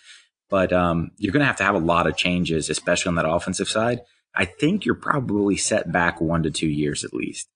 [0.49, 3.29] but um, you're going to have to have a lot of changes, especially on that
[3.29, 4.01] offensive side.
[4.35, 7.49] I think you're probably set back one to two years at least.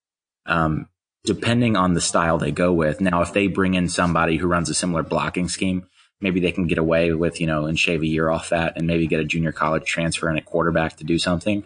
[0.46, 0.88] Um,
[1.24, 3.00] depending on the style they go with.
[3.00, 5.86] Now, if they bring in somebody who runs a similar blocking scheme,
[6.20, 8.86] maybe they can get away with, you know, and shave a year off that and
[8.86, 11.64] maybe get a junior college transfer and a quarterback to do something.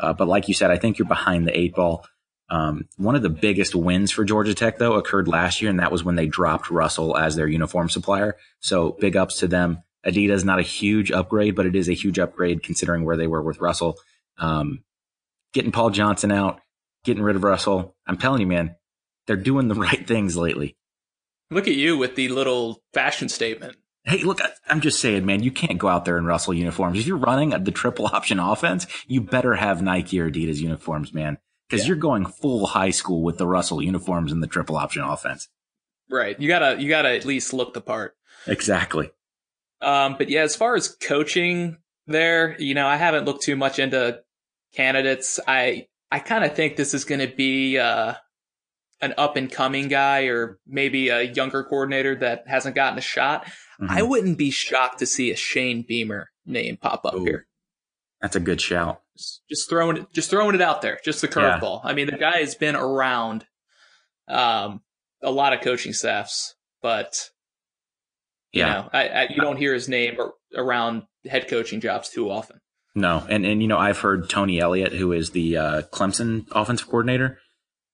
[0.00, 2.04] Uh, but like you said, I think you're behind the eight ball.
[2.50, 5.92] Um, one of the biggest wins for Georgia Tech though occurred last year, and that
[5.92, 8.36] was when they dropped Russell as their uniform supplier.
[8.60, 9.82] So big ups to them.
[10.04, 13.42] Adidas not a huge upgrade, but it is a huge upgrade considering where they were
[13.42, 13.96] with Russell.
[14.38, 14.84] Um,
[15.52, 16.60] getting Paul Johnson out,
[17.04, 17.94] getting rid of Russell.
[18.06, 18.76] I'm telling you, man,
[19.26, 20.76] they're doing the right things lately.
[21.50, 23.76] Look at you with the little fashion statement.
[24.04, 26.98] Hey, look, I'm just saying, man, you can't go out there in Russell uniforms.
[26.98, 31.38] If you're running the triple option offense, you better have Nike or Adidas uniforms, man,
[31.68, 31.88] because yeah.
[31.88, 35.48] you're going full high school with the Russell uniforms and the triple option offense.
[36.10, 36.38] Right.
[36.38, 38.14] You gotta, you gotta at least look the part.
[38.46, 39.10] Exactly.
[39.80, 42.60] Um, but yeah, as far as coaching, there.
[42.60, 44.20] You know, I haven't looked too much into
[44.74, 45.40] candidates.
[45.46, 48.14] I I kind of think this is going to be uh,
[49.00, 53.46] an up and coming guy or maybe a younger coordinator that hasn't gotten a shot.
[53.80, 53.86] Mm-hmm.
[53.90, 57.46] I wouldn't be shocked to see a Shane Beamer name pop up Ooh, here.
[58.20, 59.02] That's a good shout.
[59.48, 61.82] Just, throwing it, just throwing it out there, just the curveball.
[61.84, 61.90] Yeah.
[61.90, 63.46] I mean, the guy has been around
[64.28, 64.80] um,
[65.22, 67.30] a lot of coaching staffs, but
[68.52, 68.72] you yeah.
[68.72, 70.16] know, I, I, you don't hear his name
[70.56, 72.60] around head coaching jobs too often.
[72.94, 76.86] No, and and you know, I've heard Tony Elliott, who is the uh, Clemson offensive
[76.86, 77.38] coordinator.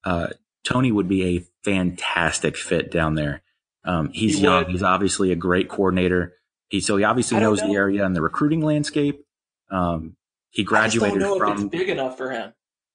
[0.04, 0.28] Uh,
[0.62, 3.42] Tony would be a fantastic fit down there.
[3.84, 4.64] Um, he's he young.
[4.64, 4.72] Would.
[4.72, 6.34] He's obviously a great coordinator.
[6.68, 7.68] He so he obviously knows know.
[7.68, 9.24] the area and the recruiting landscape.
[9.70, 10.16] Um,
[10.50, 12.52] he graduated from big enough for him.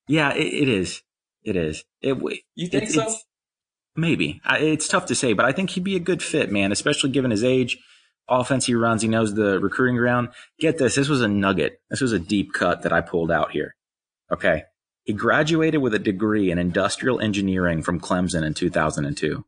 [0.07, 1.01] Yeah, it, it is.
[1.43, 1.83] It is.
[2.01, 2.17] It.
[2.55, 3.15] You think it, so?
[3.95, 6.71] Maybe it's tough to say, but I think he'd be a good fit, man.
[6.71, 7.79] Especially given his age,
[8.29, 10.29] offense he runs, he knows the recruiting ground.
[10.59, 11.79] Get this, this was a nugget.
[11.89, 13.75] This was a deep cut that I pulled out here.
[14.31, 14.63] Okay,
[15.03, 19.45] he graduated with a degree in industrial engineering from Clemson in 2002.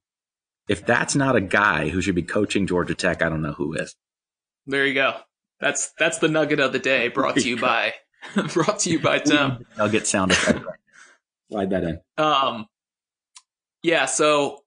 [0.68, 3.74] If that's not a guy who should be coaching Georgia Tech, I don't know who
[3.74, 3.96] is.
[4.66, 5.16] There you go.
[5.60, 7.94] That's that's the nugget of the day brought to you by
[8.54, 9.66] brought to you by Tim.
[9.78, 10.60] I'll get sound effect.
[11.50, 12.02] Slide that in.
[12.18, 12.68] Um
[13.82, 14.64] yeah, so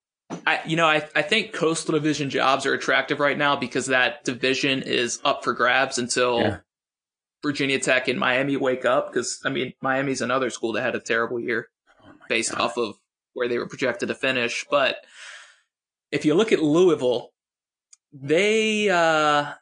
[0.46, 4.24] I you know, I I think coastal division jobs are attractive right now because that
[4.24, 6.56] division is up for grabs until yeah.
[7.42, 11.00] Virginia Tech and Miami wake up because I mean Miami's another school that had a
[11.00, 11.68] terrible year
[12.04, 12.60] oh based God.
[12.60, 12.96] off of
[13.32, 14.64] where they were projected to finish.
[14.70, 14.96] But
[16.10, 17.30] if you look at Louisville,
[18.12, 19.52] they uh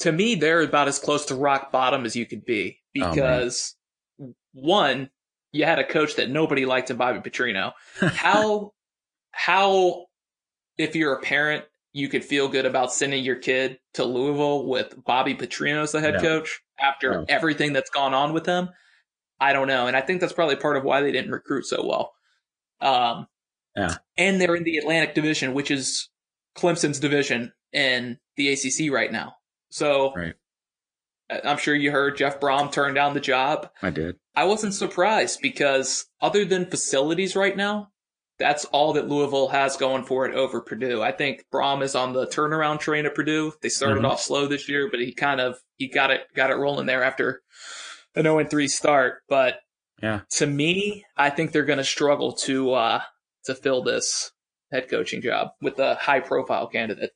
[0.00, 3.74] to me they're about as close to rock bottom as you could be oh, because
[4.20, 5.10] oh, one
[5.52, 7.72] you had a coach that nobody liked in Bobby Petrino.
[8.00, 8.72] How
[9.32, 10.06] how
[10.78, 14.94] if you're a parent you could feel good about sending your kid to Louisville with
[15.04, 16.20] Bobby Petrino as the head yeah.
[16.20, 17.24] coach after yeah.
[17.28, 18.70] everything that's gone on with him.
[19.38, 19.86] I don't know.
[19.86, 22.12] And I think that's probably part of why they didn't recruit so well.
[22.80, 23.26] Um,
[23.76, 23.96] yeah.
[24.16, 26.08] And they're in the Atlantic Division, which is
[26.56, 29.34] Clemson's division in the ACC right now.
[29.70, 30.34] So right.
[31.44, 33.70] I'm sure you heard Jeff Brohm turned down the job.
[33.82, 34.16] I did.
[34.34, 37.91] I wasn't surprised because other than facilities right now,
[38.38, 41.02] that's all that Louisville has going for it over Purdue.
[41.02, 43.52] I think Brohm is on the turnaround train at Purdue.
[43.62, 44.06] They started mm-hmm.
[44.06, 47.04] off slow this year, but he kind of he got it got it rolling there
[47.04, 47.42] after
[48.14, 49.22] an 0 3 start.
[49.28, 49.60] But
[50.02, 53.02] yeah, to me, I think they're going to struggle to uh
[53.44, 54.32] to fill this
[54.70, 57.10] head coaching job with a high profile candidate.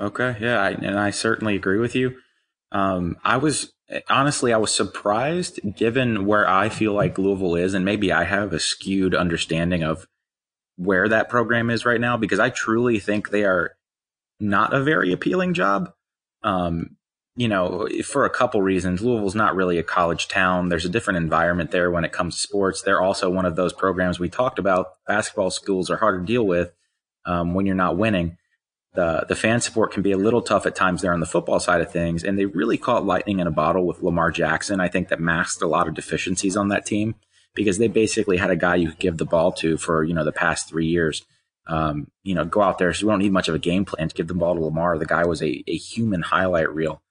[0.00, 2.16] Okay, yeah, I, and I certainly agree with you.
[2.72, 3.72] Um, I was
[4.08, 8.52] honestly, I was surprised given where I feel like Louisville is, and maybe I have
[8.52, 10.06] a skewed understanding of
[10.76, 13.72] where that program is right now because I truly think they are
[14.40, 15.92] not a very appealing job.
[16.42, 16.96] Um,
[17.36, 19.02] you know, for a couple reasons.
[19.02, 20.68] Louisville's not really a college town.
[20.68, 22.82] There's a different environment there when it comes to sports.
[22.82, 24.92] They're also one of those programs we talked about.
[25.06, 26.72] Basketball schools are hard to deal with
[27.26, 28.36] um, when you're not winning.
[28.94, 31.58] The the fan support can be a little tough at times there on the football
[31.58, 34.78] side of things, and they really caught lightning in a bottle with Lamar Jackson.
[34.78, 37.16] I think that masked a lot of deficiencies on that team
[37.54, 40.24] because they basically had a guy you could give the ball to for, you know,
[40.24, 41.24] the past three years.
[41.66, 42.92] Um, you know, go out there.
[42.92, 44.98] So we don't need much of a game plan to give the ball to Lamar.
[44.98, 47.02] The guy was a, a human highlight reel.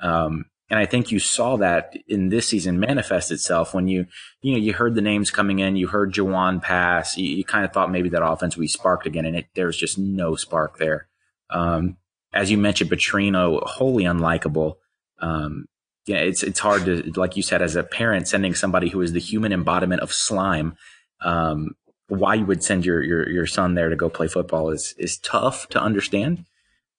[0.00, 4.06] Um, and I think you saw that in this season manifest itself when you,
[4.40, 7.64] you know, you heard the names coming in, you heard Jawon Pass, you, you kind
[7.64, 10.78] of thought maybe that offense be sparked again, and it, there was just no spark
[10.78, 11.08] there.
[11.50, 11.98] Um,
[12.32, 14.76] as you mentioned, Petrino, wholly unlikable.
[15.18, 15.66] Um,
[16.06, 19.12] yeah, it's it's hard to like you said as a parent sending somebody who is
[19.12, 20.76] the human embodiment of slime.
[21.20, 21.76] Um,
[22.08, 25.18] why you would send your your your son there to go play football is is
[25.18, 26.44] tough to understand.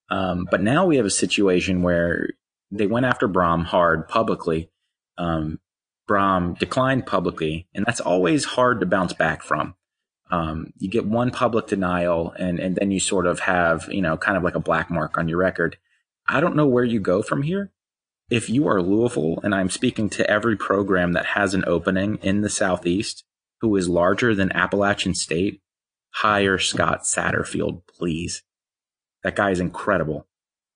[0.09, 2.29] Um, but now we have a situation where
[2.71, 4.69] they went after Brohm hard publicly.
[5.17, 5.59] Um,
[6.09, 9.75] Brohm declined publicly, and that's always hard to bounce back from.
[10.31, 14.15] Um, you get one public denial, and and then you sort of have you know
[14.15, 15.77] kind of like a black mark on your record.
[16.25, 17.72] I don't know where you go from here
[18.33, 22.41] if you are Louisville, and I'm speaking to every program that has an opening in
[22.41, 23.23] the Southeast
[23.61, 25.61] who is larger than Appalachian State,
[26.09, 28.41] hire Scott Satterfield, please.
[29.21, 30.25] That guy is incredible.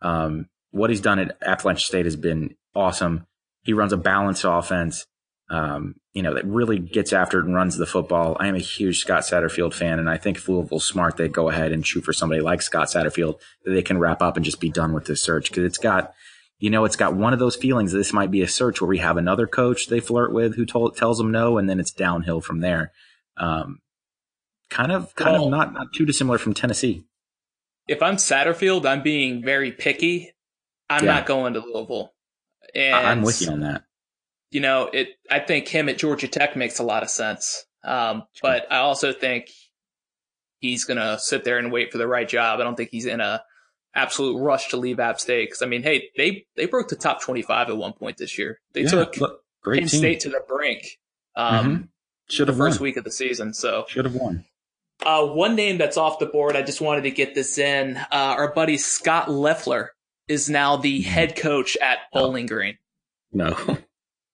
[0.04, 3.26] Um, what he's done at Appalachian State has been awesome.
[3.64, 5.08] He runs a balanced offense,
[5.50, 8.38] um, you know, that really gets after it and runs the football.
[8.40, 11.50] I am a huge Scott Satterfield fan, and I think if Louisville's smart, they go
[11.50, 14.60] ahead and shoot for somebody like Scott Satterfield that they can wrap up and just
[14.60, 16.14] be done with this search because it's got–
[16.60, 17.92] you know, it's got one of those feelings.
[17.92, 20.98] This might be a search where we have another coach they flirt with who told,
[20.98, 22.92] tells them no, and then it's downhill from there.
[23.38, 23.80] Um,
[24.70, 27.06] kind of, kind well, of not, not too dissimilar from Tennessee.
[27.88, 30.34] If I'm Satterfield, I'm being very picky.
[30.90, 31.14] I'm yeah.
[31.16, 32.14] not going to Louisville.
[32.74, 33.84] And I'm with you on that.
[34.52, 35.10] You know, it.
[35.30, 37.66] I think him at Georgia Tech makes a lot of sense.
[37.84, 39.50] Um, but I also think
[40.60, 42.60] he's gonna sit there and wait for the right job.
[42.60, 43.44] I don't think he's in a
[43.98, 47.22] absolute rush to leave App State because I mean, hey, they they broke the top
[47.22, 48.60] twenty five at one point this year.
[48.74, 49.88] They yeah, took look, Penn team.
[49.88, 51.00] State to the brink.
[51.36, 51.84] Um, mm-hmm.
[52.30, 52.86] Should have first won.
[52.86, 53.54] week of the season.
[53.54, 54.46] So should have won.
[55.06, 56.56] Uh, one name that's off the board.
[56.56, 57.98] I just wanted to get this in.
[57.98, 59.92] Uh, our buddy Scott Loeffler
[60.28, 61.10] is now the mm-hmm.
[61.10, 62.78] head coach at Bowling Green.
[63.32, 63.56] No.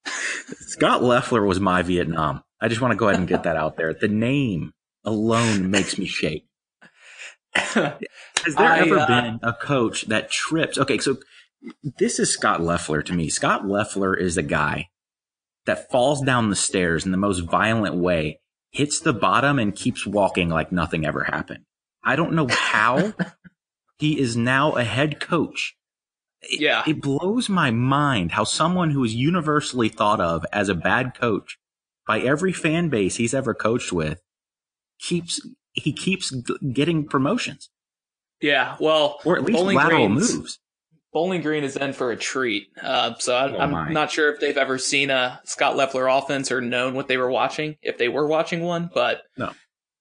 [0.06, 2.44] Scott Loeffler was my Vietnam.
[2.62, 3.94] I just want to go ahead and get that out there.
[3.94, 4.72] The name
[5.04, 6.46] alone makes me shake.
[7.56, 7.76] Has
[8.58, 10.78] there I, ever uh, been a coach that trips?
[10.78, 11.18] Okay, so
[11.98, 13.30] this is Scott Loeffler to me.
[13.30, 14.90] Scott Loeffler is a guy
[15.66, 18.40] that falls down the stairs in the most violent way,
[18.72, 21.64] hits the bottom, and keeps walking like nothing ever happened.
[22.04, 23.14] I don't know how
[23.98, 25.76] he is now a head coach.
[26.50, 26.84] yeah.
[26.86, 31.58] It blows my mind how someone who is universally thought of as a bad coach
[32.06, 34.22] by every fan base he's ever coached with
[35.00, 35.40] keeps
[35.74, 36.32] he keeps
[36.72, 37.70] getting promotions.
[38.42, 40.60] Yeah, well, or at least Bowling lateral Green's, moves.
[41.14, 42.68] Bowling Green is in for a treat.
[42.82, 46.52] Uh, so I, am oh not sure if they've ever seen a Scott Loeffler offense
[46.52, 49.52] or known what they were watching, if they were watching one, but no,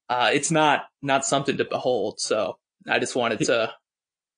[0.09, 2.19] uh, it's not not something to behold.
[2.19, 2.59] So
[2.89, 3.73] I just wanted to.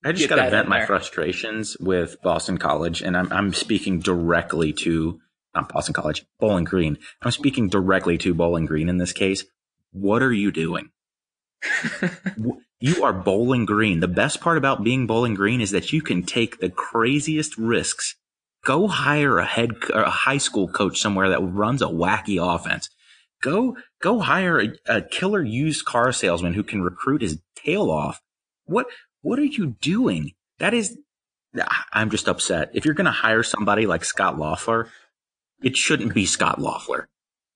[0.05, 4.73] I just got to vent my frustrations with Boston College, and I'm I'm speaking directly
[4.75, 5.18] to
[5.55, 6.99] not Boston College, Bowling Green.
[7.23, 9.44] I'm speaking directly to Bowling Green in this case.
[9.92, 10.90] What are you doing?
[12.81, 14.00] you are Bowling Green.
[14.00, 18.16] The best part about being Bowling Green is that you can take the craziest risks.
[18.64, 22.88] Go hire a head, a high school coach somewhere that runs a wacky offense.
[23.42, 28.20] Go, go hire a, a killer used car salesman who can recruit his tail off.
[28.64, 28.87] What,
[29.20, 30.33] what are you doing?
[30.59, 30.96] That is,
[31.92, 32.70] I'm just upset.
[32.72, 34.88] If you're going to hire somebody like Scott Loeffler,
[35.62, 37.09] it shouldn't be Scott Loeffler.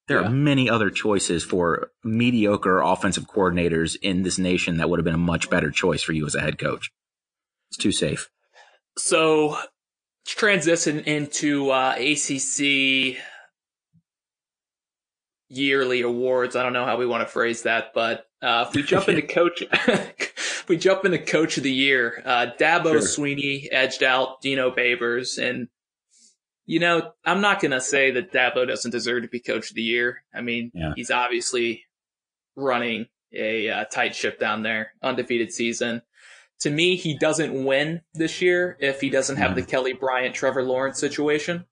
[0.08, 0.26] There yeah.
[0.26, 5.14] are many other choices for mediocre offensive coordinators in this nation that would have been
[5.14, 6.90] a much better choice for you as a head coach.
[7.70, 8.30] It's too safe.
[8.96, 9.58] So,
[10.26, 13.18] transition into uh, ACC
[15.50, 16.56] yearly awards.
[16.56, 19.22] I don't know how we want to phrase that, but uh, if we jump into
[19.22, 19.62] coach,
[20.68, 22.22] we jump into coach of the year.
[22.24, 23.00] Uh, Dabo sure.
[23.00, 25.68] Swinney edged out Dino Babers, and
[26.68, 29.74] you know, I'm not going to say that Dabo doesn't deserve to be coach of
[29.74, 30.22] the year.
[30.34, 30.92] I mean, yeah.
[30.94, 31.84] he's obviously
[32.56, 36.02] running a uh, tight ship down there, undefeated season.
[36.60, 40.62] To me, he doesn't win this year if he doesn't have the Kelly Bryant, Trevor
[40.62, 41.64] Lawrence situation.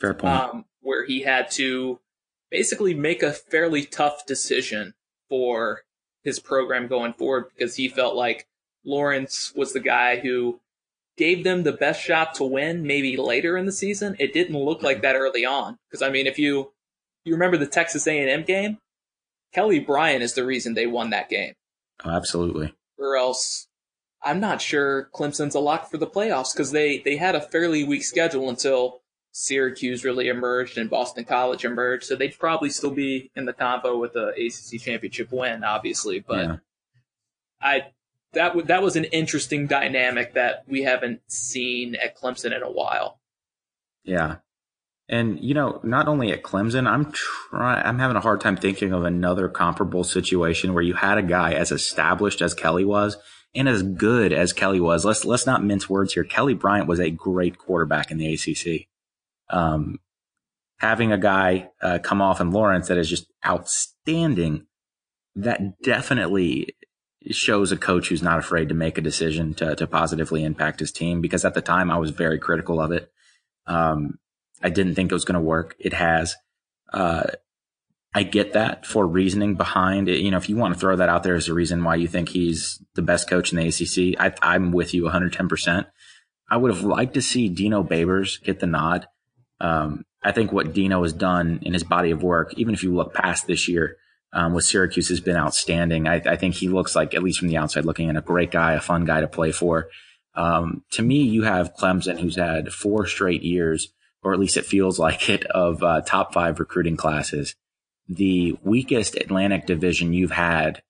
[0.00, 0.34] Fair point.
[0.34, 2.00] Um, where he had to
[2.50, 4.94] basically make a fairly tough decision
[5.28, 5.82] for
[6.22, 8.46] his program going forward because he felt like
[8.82, 10.60] Lawrence was the guy who
[11.16, 14.16] gave them the best shot to win maybe later in the season.
[14.18, 15.78] It didn't look like that early on.
[15.88, 16.72] Because I mean, if you
[17.24, 18.78] you remember the Texas A&M game,
[19.52, 21.54] Kelly Bryant is the reason they won that game.
[22.04, 22.74] Oh, absolutely.
[22.98, 23.66] Or else,
[24.22, 27.84] I'm not sure Clemson's a lock for the playoffs because they they had a fairly
[27.84, 29.00] weak schedule until
[29.32, 32.04] Syracuse really emerged and Boston College emerged.
[32.04, 36.20] So they'd probably still be in the combo with the ACC championship win, obviously.
[36.20, 36.56] But yeah.
[37.60, 37.82] I
[38.36, 42.70] that w- that was an interesting dynamic that we haven't seen at Clemson in a
[42.70, 43.18] while.
[44.04, 44.36] Yeah.
[45.08, 48.92] And you know, not only at Clemson, I'm trying I'm having a hard time thinking
[48.92, 53.16] of another comparable situation where you had a guy as established as Kelly was
[53.54, 55.04] and as good as Kelly was.
[55.04, 56.24] Let's let's not mince words here.
[56.24, 58.88] Kelly Bryant was a great quarterback in the ACC.
[59.48, 60.00] Um,
[60.78, 64.66] having a guy uh, come off in Lawrence that is just outstanding,
[65.36, 66.74] that definitely
[67.30, 70.92] shows a coach who's not afraid to make a decision to, to positively impact his
[70.92, 71.20] team.
[71.20, 73.10] Because at the time, I was very critical of it.
[73.66, 74.18] Um,
[74.62, 75.74] I didn't think it was going to work.
[75.78, 76.36] It has.
[76.92, 77.24] Uh,
[78.14, 80.20] I get that for reasoning behind it.
[80.20, 82.08] You know, if you want to throw that out there as a reason why you
[82.08, 85.86] think he's the best coach in the ACC, I, am with you 110%.
[86.48, 89.06] I would have liked to see Dino Babers get the nod.
[89.60, 92.94] Um, I think what Dino has done in his body of work, even if you
[92.94, 93.96] look past this year,
[94.36, 96.06] um, with Syracuse has been outstanding.
[96.06, 98.50] I, I, think he looks like, at least from the outside looking in, a great
[98.50, 99.88] guy, a fun guy to play for.
[100.34, 104.66] Um, to me, you have Clemson, who's had four straight years, or at least it
[104.66, 107.54] feels like it, of uh, top five recruiting classes.
[108.10, 110.82] The weakest Atlantic division you've had.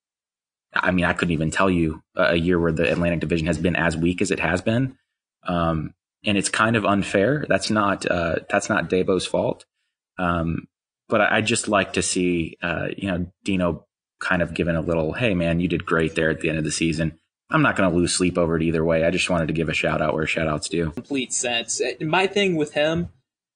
[0.74, 3.76] I mean, I couldn't even tell you a year where the Atlantic division has been
[3.76, 4.98] as weak as it has been.
[5.44, 5.94] Um,
[6.24, 7.46] and it's kind of unfair.
[7.48, 9.64] That's not, uh, that's not Dabo's fault.
[10.18, 10.66] Um,
[11.08, 13.86] but I, I just like to see, uh, you know, Dino
[14.20, 16.64] kind of given a little, hey man, you did great there at the end of
[16.64, 17.18] the season.
[17.50, 19.04] I'm not going to lose sleep over it either way.
[19.04, 20.90] I just wanted to give a shout out where shout outs do.
[20.90, 21.80] Complete sense.
[22.00, 23.10] My thing with him,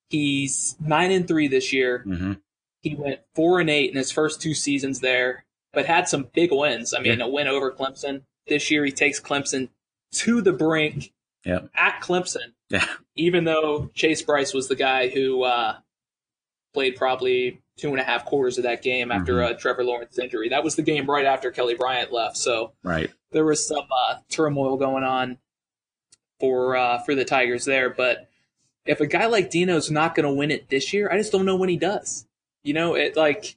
[0.08, 2.04] he's nine and three this year.
[2.06, 2.34] Mm-hmm.
[2.82, 6.50] He went four and eight in his first two seasons there, but had some big
[6.52, 6.94] wins.
[6.94, 7.24] I mean, yeah.
[7.24, 8.22] a win over Clemson.
[8.46, 9.70] This year he takes Clemson
[10.12, 11.12] to the brink
[11.44, 11.68] yep.
[11.74, 12.54] at Clemson.
[12.68, 12.86] Yeah.
[13.16, 15.76] Even though Chase Brice was the guy who uh,
[16.72, 19.54] played probably two and a half quarters of that game after mm-hmm.
[19.54, 20.50] uh, Trevor Lawrence injury.
[20.50, 22.36] That was the game right after Kelly Bryant left.
[22.36, 23.10] So right.
[23.32, 25.38] there was some uh, turmoil going on
[26.38, 27.90] for uh, for the Tigers there.
[27.90, 28.28] But
[28.84, 31.46] if a guy like Dino's not going to win it this year, I just don't
[31.46, 32.26] know when he does.
[32.62, 33.56] You know, it like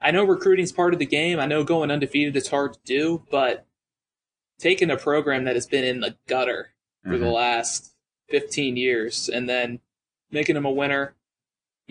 [0.00, 1.38] I know recruiting's part of the game.
[1.38, 3.66] I know going undefeated is hard to do, but
[4.58, 6.70] taking a program that has been in the gutter
[7.02, 7.24] for mm-hmm.
[7.24, 7.94] the last
[8.30, 9.80] 15 years and then
[10.30, 11.14] making him a winner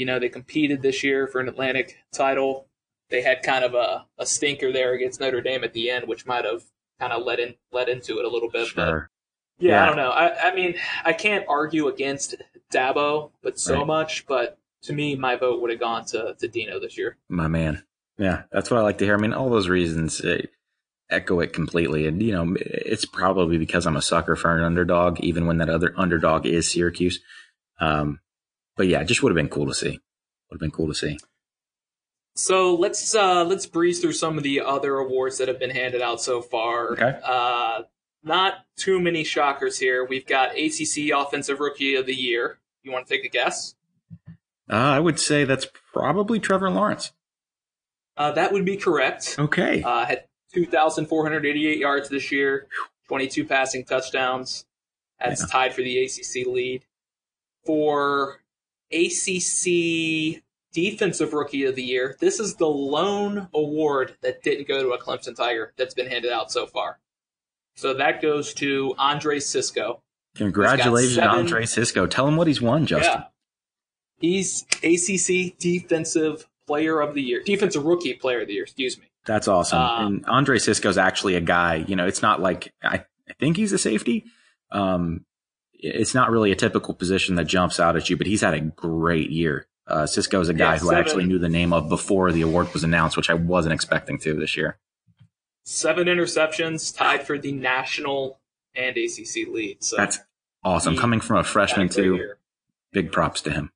[0.01, 2.65] you know, they competed this year for an Atlantic title.
[3.11, 6.25] They had kind of a, a stinker there against Notre Dame at the end, which
[6.25, 6.63] might have
[6.99, 8.65] kind of led in led into it a little bit.
[8.65, 9.11] Sure.
[9.59, 10.09] But yeah, yeah, I don't know.
[10.09, 10.73] I, I mean,
[11.05, 12.33] I can't argue against
[12.73, 13.85] Dabo, but so right.
[13.85, 14.25] much.
[14.25, 17.17] But to me, my vote would have gone to to Dino this year.
[17.29, 17.83] My man.
[18.17, 19.13] Yeah, that's what I like to hear.
[19.13, 20.41] I mean, all those reasons uh,
[21.11, 22.07] echo it completely.
[22.07, 25.69] And, you know, it's probably because I'm a sucker for an underdog, even when that
[25.69, 27.19] other underdog is Syracuse.
[27.79, 28.19] Um,
[28.81, 29.99] but yeah, just would have been cool to see.
[30.49, 31.19] Would have been cool to see.
[32.35, 36.01] So let's uh, let's breeze through some of the other awards that have been handed
[36.01, 36.93] out so far.
[36.93, 37.19] Okay.
[37.23, 37.83] Uh,
[38.23, 40.03] not too many shockers here.
[40.03, 42.57] We've got ACC Offensive Rookie of the Year.
[42.81, 43.75] You want to take a guess?
[44.67, 47.11] Uh, I would say that's probably Trevor Lawrence.
[48.17, 49.35] Uh, that would be correct.
[49.37, 49.83] Okay.
[49.83, 50.23] Uh, had
[50.55, 52.65] 2,488 yards this year,
[53.09, 54.65] 22 passing touchdowns.
[55.23, 55.47] That's yeah.
[55.51, 56.83] tied for the ACC lead.
[57.63, 58.41] For
[58.93, 60.41] ACC
[60.73, 62.15] Defensive Rookie of the Year.
[62.19, 66.31] This is the lone award that didn't go to a Clemson Tiger that's been handed
[66.31, 66.99] out so far.
[67.75, 70.01] So that goes to Andre Cisco.
[70.35, 72.07] Congratulations, Andre Cisco.
[72.07, 73.21] Tell him what he's won, Justin.
[73.21, 73.25] Yeah.
[74.17, 79.05] He's ACC Defensive Player of the Year, Defensive Rookie Player of the Year, excuse me.
[79.25, 79.79] That's awesome.
[79.79, 83.57] Um, and Andre Cisco's actually a guy, you know, it's not like I, I think
[83.57, 84.25] he's a safety.
[84.71, 85.25] Um,
[85.81, 88.61] it's not really a typical position that jumps out at you, but he's had a
[88.61, 89.67] great year.
[89.87, 92.43] Uh, Cisco is a guy yeah, who I actually knew the name of before the
[92.43, 94.77] award was announced, which I wasn't expecting to this year.
[95.63, 98.39] Seven interceptions, tied for the national
[98.75, 99.83] and ACC lead.
[99.83, 100.19] So that's
[100.63, 100.95] awesome.
[100.95, 102.37] Coming from a freshman too, year.
[102.91, 103.71] big props to him.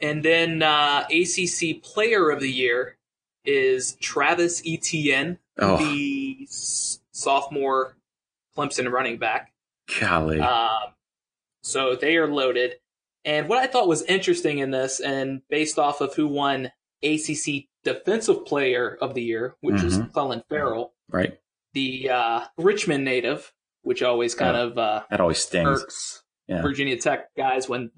[0.00, 2.96] And then uh, ACC Player of the Year
[3.44, 5.76] is Travis Etienne, oh.
[5.76, 7.96] the sophomore
[8.56, 9.52] Clemson running back.
[10.00, 10.40] Golly.
[10.40, 10.94] Um,
[11.62, 12.74] so they are loaded.
[13.24, 16.70] And what I thought was interesting in this, and based off of who won
[17.02, 19.84] ACC Defensive Player of the Year, which mm-hmm.
[19.84, 21.38] was Clelin Ferrell, right?
[21.74, 26.22] The uh, Richmond native, which always kind of uh, that always stings.
[26.46, 26.62] Yeah.
[26.62, 27.90] Virginia Tech guys when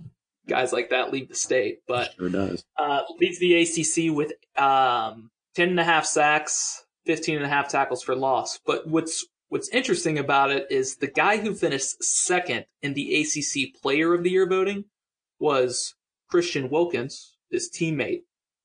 [0.49, 2.65] guys like that leave the state, but sure does.
[2.77, 7.69] Uh, leads the ACC with um, ten and a half sacks, 15 and a half
[7.69, 8.59] tackles for loss.
[8.67, 13.75] But what's What's interesting about it is the guy who finished second in the ACC
[13.83, 14.85] Player of the Year voting
[15.41, 15.97] was
[16.29, 18.23] Christian Wilkins, his teammate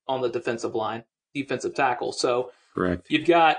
[0.08, 2.12] on the defensive line, defensive tackle.
[2.12, 3.08] So Correct.
[3.10, 3.58] you've got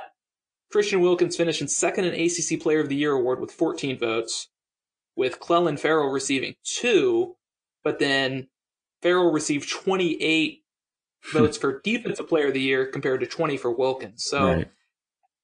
[0.71, 4.47] Christian Wilkins finishing second in ACC Player of the Year award with 14 votes,
[5.17, 7.35] with Clelin Ferrell receiving two,
[7.83, 8.47] but then
[9.03, 10.63] Ferrell received 28
[11.33, 14.23] votes for Defensive Player of the Year compared to 20 for Wilkins.
[14.23, 14.69] So right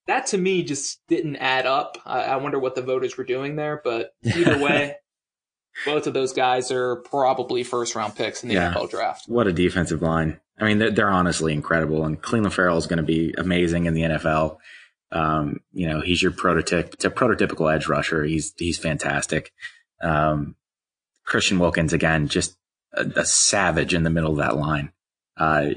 [0.06, 1.98] that to me just didn't add up.
[2.04, 4.96] I, I wonder what the voters were doing there, but either way,
[5.84, 8.72] both of those guys are probably first round picks in the yeah.
[8.72, 9.24] NFL draft.
[9.28, 10.40] What a defensive line.
[10.58, 13.94] I mean, they're, they're honestly incredible, and Clelin Ferrell is going to be amazing in
[13.94, 14.58] the NFL.
[15.10, 18.24] Um, you know, he's your prototype, prototypical edge rusher.
[18.24, 19.52] He's he's fantastic.
[20.00, 20.56] Um,
[21.24, 22.56] Christian Wilkins again, just
[22.92, 24.92] a, a, savage in the middle of that line.
[25.36, 25.70] Uh,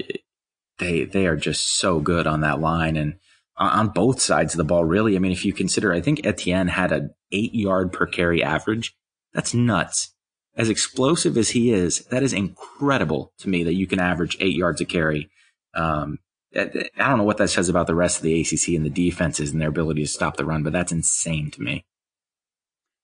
[0.78, 3.18] they they are just so good on that line, and
[3.58, 5.16] on both sides of the ball, really.
[5.16, 8.94] I mean, if you consider, I think Etienne had an eight yard per carry average.
[9.32, 10.12] That's nuts.
[10.56, 14.56] As explosive as he is, that is incredible to me that you can average eight
[14.56, 15.30] yards a carry.
[15.74, 16.18] Um,
[16.54, 19.52] I don't know what that says about the rest of the ACC and the defenses
[19.52, 21.84] and their ability to stop the run, but that's insane to me.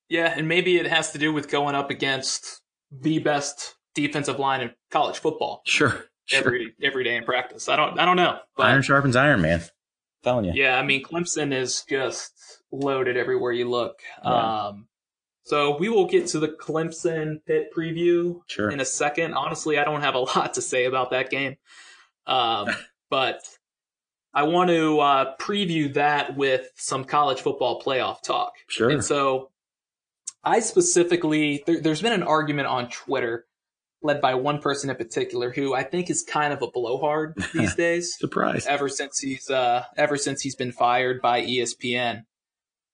[0.08, 4.62] Yeah, and maybe it has to do with going up against the best defensive line
[4.62, 5.62] in college football.
[5.66, 6.04] Sure.
[6.30, 6.72] Every sure.
[6.82, 7.68] every day in practice.
[7.68, 8.38] I don't I don't know.
[8.56, 9.62] But iron sharpens iron, man
[10.22, 10.52] telling you.
[10.54, 14.00] Yeah, I mean Clemson is just loaded everywhere you look.
[14.24, 14.66] Yeah.
[14.66, 14.86] Um,
[15.44, 18.70] so we will get to the Clemson Pitt preview sure.
[18.70, 19.34] in a second.
[19.34, 21.56] Honestly, I don't have a lot to say about that game.
[22.26, 22.68] Um,
[23.10, 23.42] but
[24.32, 28.54] I want to uh, preview that with some college football playoff talk.
[28.68, 28.88] Sure.
[28.88, 29.50] And so
[30.44, 33.46] I specifically, there, there's been an argument on Twitter
[34.02, 37.74] led by one person in particular who I think is kind of a blowhard these
[37.74, 38.16] days.
[38.18, 38.66] Surprise.
[38.66, 42.24] Ever since he's uh, ever since he's been fired by ESPN.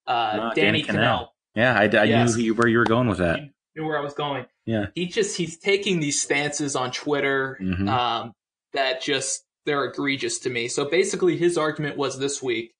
[0.06, 1.28] Uh, Ah, Danny, Danny Kanell.
[1.54, 2.36] Yeah, I, I Yes.
[2.36, 3.40] knew you, where you were going with that.
[3.40, 4.46] You knew where I was going.
[4.64, 4.86] Yeah.
[4.94, 7.88] He just he's taking these stances on Twitter Mhm.
[7.88, 8.32] um,
[8.72, 10.68] that just they're egregious to me.
[10.68, 12.72] So basically, his argument was this week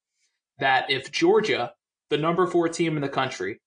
[0.59, 1.73] that if Georgia,
[2.11, 3.59] the number four team in the country,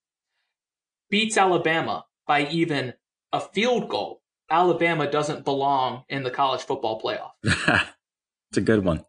[1.09, 2.93] beats Alabama by even
[3.33, 4.20] a field goal,
[4.51, 7.31] Alabama doesn't belong in the college football playoff.
[7.43, 9.05] it's a good one.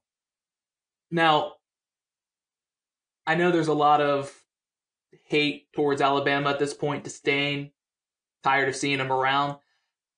[1.10, 1.54] Now,
[3.26, 4.32] I know there's a lot of
[5.24, 7.72] hate towards Alabama at this point, disdain,
[8.44, 9.58] tired of seeing them around.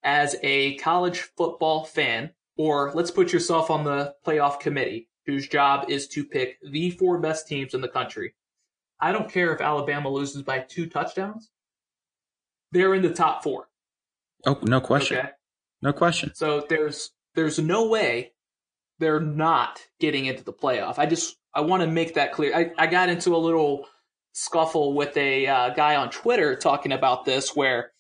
[0.03, 5.87] As a college football fan, or let's put yourself on the playoff committee, whose job
[5.89, 8.35] is to pick the four best teams in the country.
[9.01, 11.51] I don't care if Alabama loses by two touchdowns.
[12.73, 13.69] They're in the top four.
[14.47, 15.19] Oh, no question.
[15.19, 15.29] Okay.
[15.83, 16.33] No question.
[16.35, 18.33] So there's there's no way
[18.99, 20.99] they're not getting into the playoff.
[20.99, 22.55] I just I want to make that clear.
[22.55, 23.87] I, I got into a little
[24.33, 27.93] scuffle with a uh, guy on Twitter talking about this where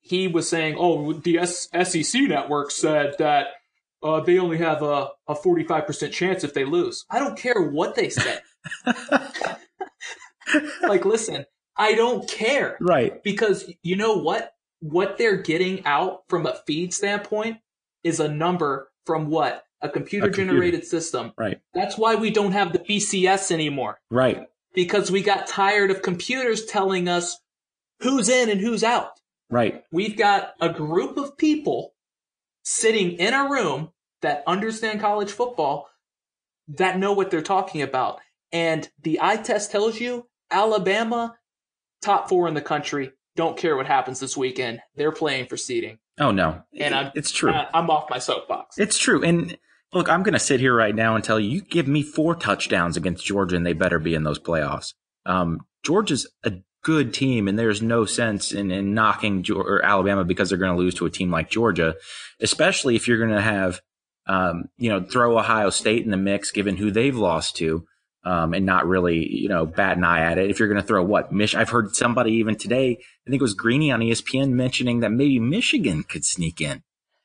[0.00, 3.48] he was saying, "Oh, the S- SEC network said that
[4.02, 7.94] uh, they only have a a 45% chance if they lose." I don't care what
[7.94, 8.38] they say.
[10.82, 13.22] like listen, I don't care right.
[13.22, 14.53] because you know what?
[14.84, 17.56] What they're getting out from a feed standpoint
[18.02, 19.64] is a number from what?
[19.80, 21.32] A computer generated system.
[21.38, 21.60] Right.
[21.72, 24.46] That's why we don't have the BCS anymore Right.
[24.74, 27.38] because we got tired of computers telling us
[28.00, 29.12] who's in and who's out.
[29.48, 29.84] Right.
[29.90, 31.94] We've got a group of people
[32.62, 35.88] sitting in a room that understand college football
[36.68, 38.20] that know what they're talking about.
[38.52, 41.36] And the eye test tells you Alabama,
[42.02, 44.80] top four in the country, don't care what happens this weekend.
[44.96, 45.98] They're playing for seeding.
[46.18, 46.62] Oh no.
[46.78, 47.50] And I'm, it's true.
[47.50, 48.78] uh, I'm off my soapbox.
[48.78, 49.24] It's true.
[49.24, 49.56] And
[49.92, 52.34] look, I'm going to sit here right now and tell you, you give me four
[52.34, 54.94] touchdowns against Georgia and they better be in those playoffs.
[55.26, 60.48] Um, Georgia's a good team and there's no sense in, in knocking or Alabama because
[60.48, 61.96] they're going to lose to a team like Georgia,
[62.40, 63.80] especially if you're going to have,
[64.26, 67.86] um, you know, throw Ohio State in the mix given who they've lost to.
[68.26, 70.48] Um, and not really, you know, bat an eye at it.
[70.48, 72.92] If you're going to throw what, Mich- I've heard somebody even today,
[73.26, 76.82] I think it was Greeny on ESPN mentioning that maybe Michigan could sneak in.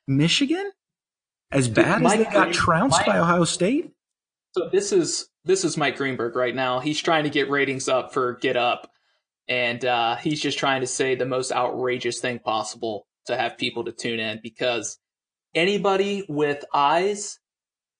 [0.08, 0.72] Michigan?
[1.52, 3.92] As bad as Mike they got Green- trounced Mike- by Ohio State?
[4.58, 6.80] So this is this is Mike Greenberg right now.
[6.80, 8.92] He's trying to get ratings up for Get Up,
[9.48, 13.86] and uh, he's just trying to say the most outrageous thing possible to have people
[13.86, 14.98] to tune in because
[15.56, 17.40] anybody with eyes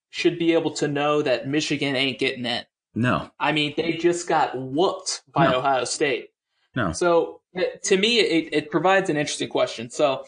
[0.10, 2.64] should be able to know that Michigan ain't getting in.
[2.96, 5.60] No, I mean, they just got whooped by No.
[5.60, 6.30] Ohio State.
[6.76, 6.92] no.
[6.92, 9.90] So uh, to me, it, it provides an interesting question.
[9.90, 10.26] So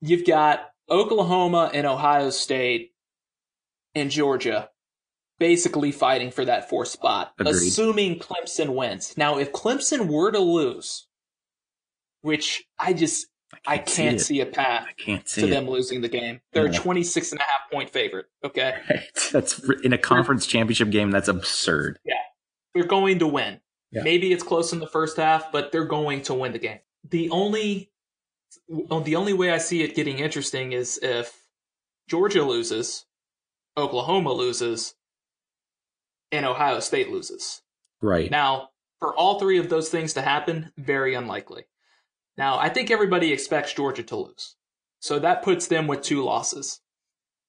[0.00, 2.92] you've got Oklahoma and Ohio State
[3.94, 4.68] and Georgia
[5.38, 7.54] basically fighting for that fourth spot, Agreed.
[7.54, 9.16] assuming Clemson wins.
[9.16, 11.06] Now, if Clemson were to lose,
[12.20, 13.26] which I just
[13.66, 14.20] I can't it.
[14.20, 15.50] see a path I can't see to it.
[15.50, 16.40] them losing the game.
[16.52, 16.78] They're a Yeah.
[16.80, 18.26] 26 and a half point favorite.
[18.44, 18.74] Okay.
[18.90, 19.00] Right.
[19.32, 21.10] That's in a conference championship game.
[21.10, 21.98] That's absurd.
[22.04, 22.14] Yeah.
[22.74, 23.60] They're going to win.
[23.90, 24.02] Yeah.
[24.02, 26.78] Maybe it's close in the first half, but they're going to win the game.
[27.08, 27.90] The only
[28.68, 31.42] the only way I see it getting interesting is if
[32.08, 33.06] Georgia loses,
[33.76, 34.94] Oklahoma loses,
[36.30, 37.62] and Ohio State loses.
[38.00, 38.30] Right.
[38.30, 41.64] Now, for all three of those things to happen, very unlikely.
[42.36, 44.56] Now, I think everybody expects Georgia to lose.
[45.00, 46.80] So that puts them with two losses.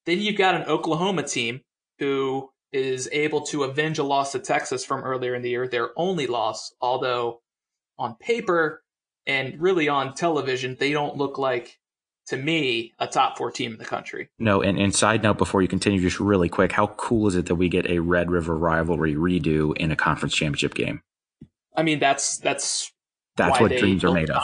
[0.05, 1.61] Then you've got an Oklahoma team
[1.99, 5.91] who is able to avenge a loss to Texas from earlier in the year, their
[5.95, 7.41] only loss, although
[7.97, 8.84] on paper
[9.27, 11.79] and really on television, they don't look like,
[12.27, 14.29] to me, a top four team in the country.
[14.39, 17.45] No, and, and side note before you continue, just really quick, how cool is it
[17.45, 21.03] that we get a Red River rivalry redo in a conference championship game?
[21.75, 22.91] I mean, that's, that's,
[23.38, 24.43] That's what dreams are made of.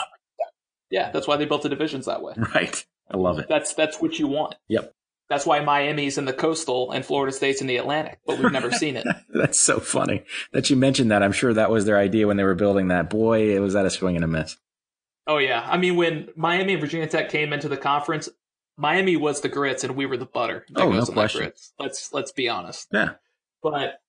[0.90, 2.34] Yeah, that's why they built the divisions that way.
[2.36, 2.84] Right.
[3.10, 3.46] I love it.
[3.48, 4.54] That's that's what you want.
[4.68, 4.92] Yep.
[5.28, 8.72] That's why Miami's in the coastal and Florida State's in the Atlantic, but we've never
[8.72, 9.06] seen it.
[9.32, 11.22] That's so funny that you mentioned that.
[11.22, 13.08] I'm sure that was their idea when they were building that.
[13.08, 14.56] Boy, it was that a swing and a miss.
[15.28, 18.28] Oh yeah, I mean when Miami and Virginia Tech came into the conference,
[18.76, 20.66] Miami was the grits and we were the butter.
[20.70, 21.42] that Oh, no question.
[21.42, 21.72] grits.
[21.78, 22.88] Let's let's be honest.
[22.92, 23.10] Yeah.
[23.62, 24.00] But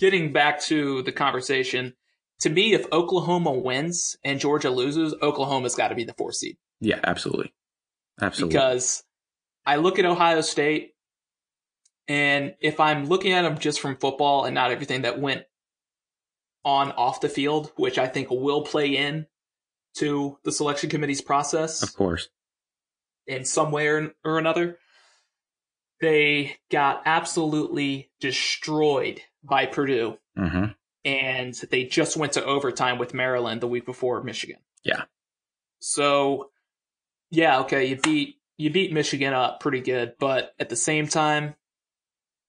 [0.00, 1.94] getting back to the conversation,
[2.40, 6.56] to me, if Oklahoma wins and Georgia loses, Oklahoma's got to be the four seed.
[6.80, 7.52] Yeah, absolutely.
[8.20, 8.54] Absolutely.
[8.54, 9.02] because
[9.66, 10.92] I look at Ohio State.
[12.06, 15.44] And if I'm looking at them just from football and not everything that went
[16.64, 19.26] on off the field, which I think will play in
[19.96, 21.82] to the selection committee's process.
[21.82, 22.28] Of course.
[23.26, 24.78] In some way or, or another.
[26.00, 30.18] They got absolutely destroyed by Purdue.
[30.36, 30.72] Mm-hmm.
[31.04, 34.58] And they just went to overtime with Maryland the week before Michigan.
[34.84, 35.02] Yeah.
[35.80, 36.50] So,
[37.30, 41.54] yeah, okay, you beat you beat Michigan up pretty good, but at the same time,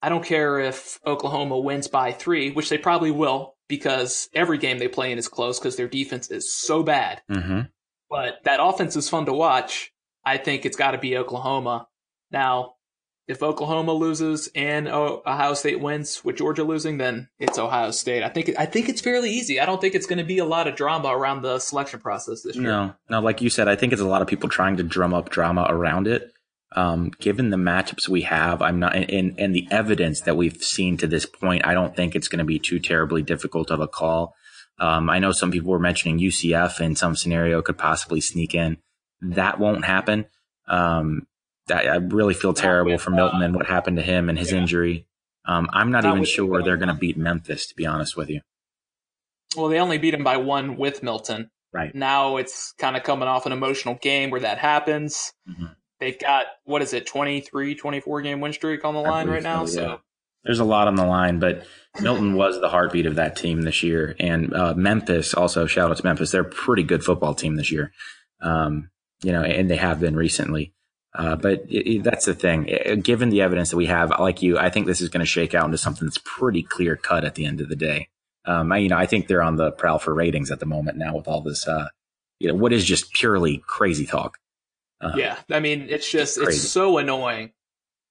[0.02, 4.78] I don't care if Oklahoma wins by three, which they probably will, because every game
[4.78, 7.24] they play in is close because their defense is so bad.
[7.30, 7.62] Mm-hmm.
[8.10, 9.92] But that offense is fun to watch.
[10.24, 11.88] I think it's got to be Oklahoma.
[12.32, 12.75] Now,
[13.28, 18.24] if Oklahoma loses and Ohio State wins with Georgia losing, then it's Ohio State.
[18.24, 19.60] I think I think it's fairly easy.
[19.60, 22.44] I don't think it's going to be a lot of drama around the selection process
[22.44, 22.66] this year.
[22.66, 25.14] No, no, like you said, I think it's a lot of people trying to drum
[25.14, 26.32] up drama around it.
[26.76, 30.98] Um, given the matchups we have, I'm not, and, and the evidence that we've seen
[30.98, 33.88] to this point, I don't think it's going to be too terribly difficult of a
[33.88, 34.36] call.
[34.78, 38.78] Um, I know some people were mentioning UCF in some scenario could possibly sneak in.
[39.22, 40.26] That won't happen.
[40.68, 41.28] Um,
[41.70, 44.52] I, I really feel terrible for Milton uh, and what happened to him and his
[44.52, 44.60] yeah.
[44.60, 45.08] injury.
[45.48, 48.30] Um, I'm not, not even sure they're going to beat Memphis, to be honest with
[48.30, 48.42] you.
[49.56, 51.50] Well, they only beat him by one with Milton.
[51.72, 51.94] Right.
[51.94, 55.34] Now it's kind of coming off an emotional game where that happens.
[55.50, 55.66] Mm-hmm.
[56.00, 59.66] They've got, what is it, 23, 24 game win streak on the line right now.
[59.66, 59.88] So, yeah.
[59.88, 60.02] so,
[60.44, 61.66] there's a lot on the line, but
[62.00, 64.16] Milton was the heartbeat of that team this year.
[64.20, 67.72] And uh, Memphis, also shout out to Memphis, they're a pretty good football team this
[67.72, 67.92] year.
[68.42, 68.90] Um,
[69.24, 70.75] you know, and they have been recently.
[71.18, 72.68] Uh, but it, it, that's the thing.
[72.68, 75.26] It, given the evidence that we have, like you, I think this is going to
[75.26, 78.10] shake out into something that's pretty clear cut at the end of the day.
[78.46, 80.98] Um, I, you know, I think they're on the prowl for ratings at the moment
[80.98, 81.88] now with all this, uh,
[82.40, 84.38] you know, what is just purely crazy talk.
[85.00, 87.52] Uh, yeah, I mean, it's just it's, it's so annoying.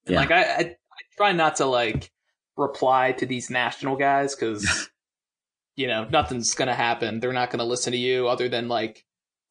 [0.07, 0.19] Yeah.
[0.19, 2.11] Like I, I, I try not to like
[2.57, 4.89] reply to these national guys because
[5.75, 7.19] you know nothing's gonna happen.
[7.19, 9.03] They're not gonna listen to you other than like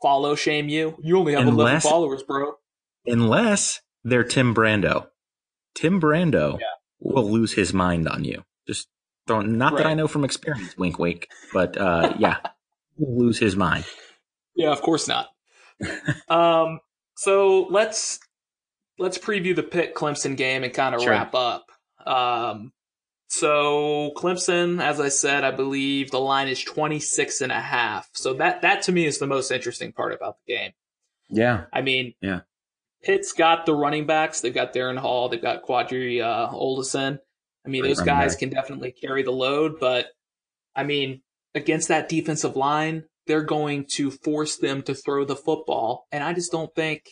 [0.02, 0.96] follow shame you.
[1.02, 2.54] You only have Unless, 11 followers, bro
[3.06, 5.08] unless they're Tim Brando.
[5.74, 6.66] Tim Brando yeah.
[7.00, 8.44] will lose his mind on you.
[8.66, 8.88] Just
[9.26, 9.76] don't, right.
[9.76, 12.38] that I know from experience, wink, wink, but uh, yeah,
[12.98, 13.84] lose his mind.
[14.54, 15.28] Yeah, of course not.
[16.28, 16.80] um,
[17.16, 18.20] so let's
[18.98, 21.10] let's preview the Pitt Clemson game and kind of sure.
[21.10, 21.66] wrap up.
[22.06, 22.72] Um,
[23.28, 28.08] so Clemson, as I said, I believe the line is 26 and a half.
[28.12, 30.72] So that, that to me is the most interesting part about the game.
[31.28, 31.64] Yeah.
[31.72, 32.40] I mean, yeah.
[33.04, 34.40] Pitt's got the running backs.
[34.40, 35.28] They've got Darrin Hall.
[35.28, 37.18] They've got Qadree uh, Ollison.
[37.66, 38.40] I mean, those guys back.
[38.40, 40.06] can definitely carry the load, but
[40.74, 41.22] I mean,
[41.54, 46.06] against that defensive line, they're going to force them to throw the football.
[46.12, 47.08] And I just don't think,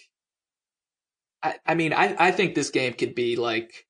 [1.43, 3.87] I, I mean, I, I think this game could be like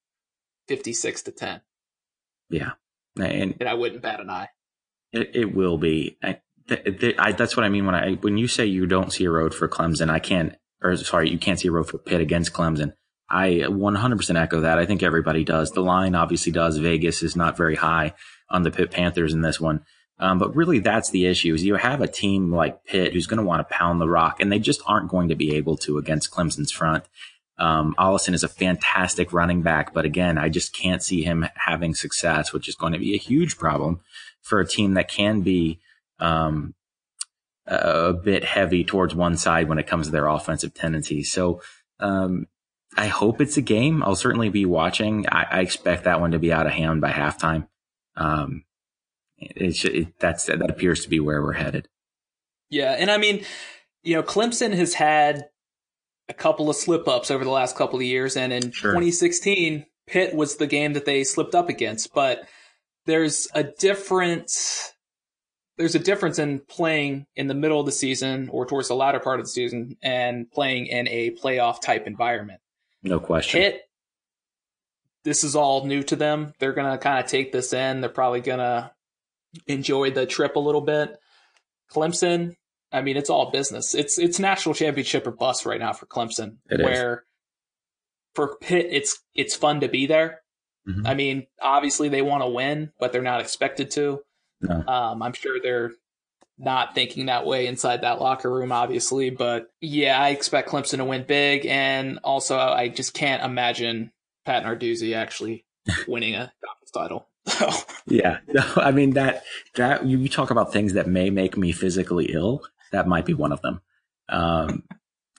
[0.68, 1.60] 56 to 10.
[2.50, 2.72] Yeah.
[3.18, 4.48] And, and I wouldn't bat an eye.
[5.12, 6.16] It, it will be.
[6.22, 9.12] I, th- th- I, that's what I mean when I, when you say you don't
[9.12, 11.98] see a road for Clemson, I can't, or sorry, you can't see a road for
[11.98, 12.92] Pitt against Clemson.
[13.28, 14.78] I 100% echo that.
[14.78, 15.70] I think everybody does.
[15.70, 16.76] The line obviously does.
[16.76, 18.14] Vegas is not very high
[18.50, 19.84] on the Pitt Panthers in this one.
[20.18, 23.38] Um, but really, that's the issue is you have a team like Pitt who's going
[23.38, 25.98] to want to pound the rock, and they just aren't going to be able to
[25.98, 27.04] against Clemson's front.
[27.58, 31.94] Um, Ollison is a fantastic running back, but again, I just can't see him having
[31.94, 34.00] success, which is going to be a huge problem
[34.42, 35.80] for a team that can be
[36.18, 36.74] um,
[37.66, 41.30] a bit heavy towards one side when it comes to their offensive tendencies.
[41.30, 41.60] So,
[42.00, 42.46] um,
[42.96, 44.02] I hope it's a game.
[44.02, 45.26] I'll certainly be watching.
[45.28, 47.68] I, I expect that one to be out of hand by halftime.
[48.16, 48.64] Um,
[49.38, 51.88] it's it, that's that appears to be where we're headed.
[52.68, 53.44] Yeah, and I mean,
[54.02, 55.46] you know, Clemson has had
[56.28, 58.92] a couple of slip ups over the last couple of years, and in sure.
[58.92, 62.12] 2016, Pitt was the game that they slipped up against.
[62.14, 62.46] But
[63.06, 64.50] there's a different
[65.78, 69.20] there's a difference in playing in the middle of the season or towards the latter
[69.20, 72.60] part of the season and playing in a playoff type environment.
[73.02, 73.60] No question.
[73.60, 73.82] Pitt,
[75.24, 76.52] this is all new to them.
[76.58, 78.00] They're going to kind of take this in.
[78.00, 78.90] They're probably going to
[79.66, 81.16] enjoy the trip a little bit.
[81.90, 82.54] Clemson,
[82.92, 83.94] I mean, it's all business.
[83.94, 86.56] It's it's national championship or bust right now for Clemson.
[86.70, 87.20] It where is.
[88.34, 90.40] for Pitt, it's it's fun to be there.
[90.88, 91.06] Mm-hmm.
[91.06, 94.20] I mean, obviously they want to win, but they're not expected to.
[94.62, 94.84] No.
[94.86, 95.92] Um, I'm sure they're
[96.58, 99.30] not thinking that way inside that locker room, obviously.
[99.30, 101.66] But yeah, I expect Clemson to win big.
[101.66, 104.12] And also, I just can't imagine
[104.44, 105.64] Pat Narduzzi actually
[106.08, 107.28] winning a conference title.
[108.06, 109.42] yeah, no, I mean that
[109.74, 112.62] that you talk about things that may make me physically ill.
[112.92, 113.80] That might be one of them.
[114.28, 114.84] Um,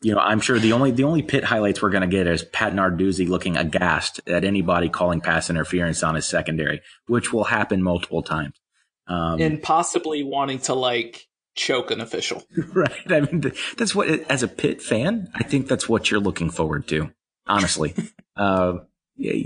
[0.01, 2.43] you know, I'm sure the only the only Pitt highlights we're going to get is
[2.43, 7.81] Pat Narduzzi looking aghast at anybody calling pass interference on his secondary, which will happen
[7.81, 8.55] multiple times,
[9.07, 12.43] um, and possibly wanting to like choke an official.
[12.73, 13.11] Right.
[13.11, 16.87] I mean, that's what as a Pitt fan, I think that's what you're looking forward
[16.87, 17.11] to.
[17.45, 17.93] Honestly,
[18.35, 18.79] uh,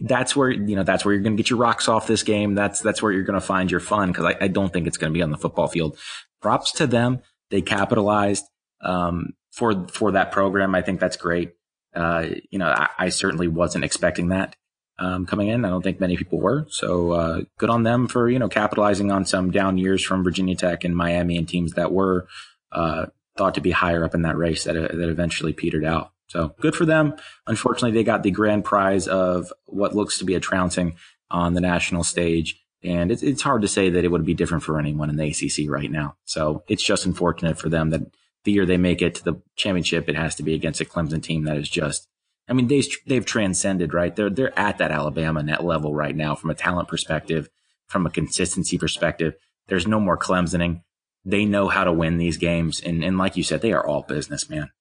[0.03, 2.55] that's where you know that's where you're going to get your rocks off this game.
[2.55, 4.97] That's that's where you're going to find your fun because I, I, don't think it's
[4.97, 5.97] going to be on the football field.
[6.41, 8.45] Props to them; they capitalized
[8.81, 10.75] um, for for that program.
[10.75, 11.53] I think that's great.
[11.93, 14.55] Uh, you know, I, I, certainly wasn't expecting that
[14.99, 15.65] um, coming in.
[15.65, 16.65] I don't think many people were.
[16.69, 20.55] So uh, good on them for you know capitalizing on some down years from Virginia
[20.55, 22.27] Tech and Miami and teams that were
[22.71, 26.11] uh, thought to be higher up in that race that that eventually petered out.
[26.27, 27.15] So good for them.
[27.45, 30.95] Unfortunately, they got the grand prize of what looks to be a trouncing
[31.31, 32.61] on the national stage.
[32.83, 35.27] And it's, it's hard to say that it would be different for anyone in the
[35.27, 36.15] ACC right now.
[36.25, 38.01] So it's just unfortunate for them that
[38.43, 41.23] the year they make it to the championship, it has to be against a Clemson
[41.23, 42.07] team that is just,
[42.49, 44.15] I mean, they, they've transcended, right?
[44.15, 47.49] They're, they're at that Alabama net level right now from a talent perspective,
[47.87, 49.35] from a consistency perspective.
[49.67, 50.81] There's no more Clemsoning.
[51.25, 52.79] They know how to win these games.
[52.79, 54.71] And, and like you said, they are all business, man.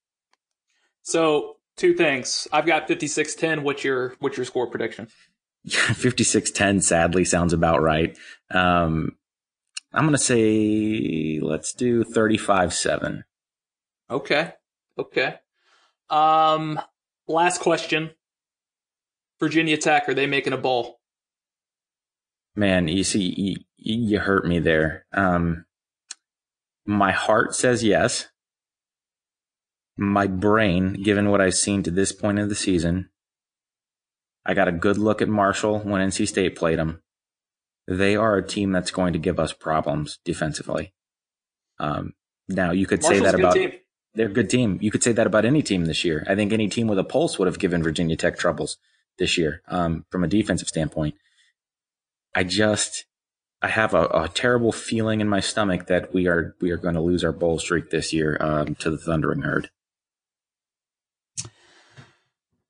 [1.02, 2.48] So two things.
[2.52, 3.62] I've got 56-10.
[3.62, 5.08] What's your what's your score prediction?
[5.66, 8.16] 56-10 sadly sounds about right.
[8.50, 9.16] Um,
[9.92, 13.22] I'm going to say let's do 35-7.
[14.10, 14.52] Okay.
[14.98, 15.34] Okay.
[16.10, 16.80] Um,
[17.28, 18.10] last question.
[19.38, 21.00] Virginia Tech, are they making a bowl?
[22.54, 25.04] Man, you see, you, you hurt me there.
[25.12, 25.66] Um,
[26.86, 28.28] my heart says yes
[29.96, 33.08] my brain, given what I've seen to this point of the season,
[34.44, 37.02] I got a good look at Marshall when NC State played them.
[37.88, 40.92] They are a team that's going to give us problems defensively.
[41.78, 42.14] Um,
[42.48, 43.72] now you could Marshall's say that about team.
[44.16, 44.78] They're a good team.
[44.80, 46.24] You could say that about any team this year.
[46.26, 48.78] I think any team with a pulse would have given Virginia Tech troubles
[49.18, 51.14] this year um, from a defensive standpoint.
[52.34, 53.04] I just
[53.62, 56.94] I have a, a, terrible feeling in my stomach that we are we are going
[56.94, 59.70] to lose our bowl streak this year um, to the Thundering Herd.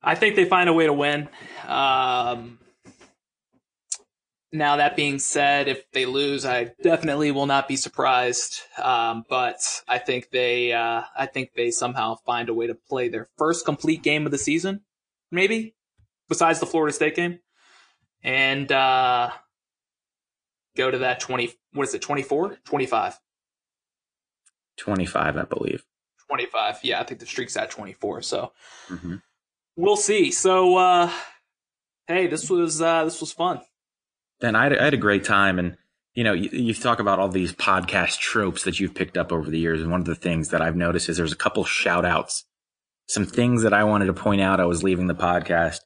[0.02, 1.28] I think they find a way to win.
[1.66, 2.58] Um,
[4.52, 8.60] now that being said, if they lose, I definitely will not be surprised.
[8.82, 13.08] Um, but I think they, uh, I think they somehow find a way to play
[13.08, 14.82] their first complete game of the season,
[15.30, 15.74] maybe
[16.28, 17.40] besides the Florida State game,
[18.22, 19.30] and uh,
[20.76, 21.52] go to that twenty.
[21.72, 22.00] What is it?
[22.00, 22.56] 24?
[22.64, 23.18] 25?
[24.78, 25.84] 25, I believe.
[26.28, 26.80] 25.
[26.82, 28.22] Yeah, I think the streak's at 24.
[28.22, 28.52] So.
[28.88, 29.16] Mm-hmm
[29.76, 30.30] we'll see.
[30.30, 31.10] So, uh,
[32.06, 33.60] hey, this was uh, this was fun.
[34.40, 35.76] Ben, I had, I had a great time, and
[36.14, 39.50] you know, you, you, talk about all these podcast tropes that you've picked up over
[39.50, 42.04] the years, and one of the things that I've noticed is there's a couple shout
[42.04, 42.44] outs,
[43.06, 44.60] some things that I wanted to point out.
[44.60, 45.80] I was leaving the podcast.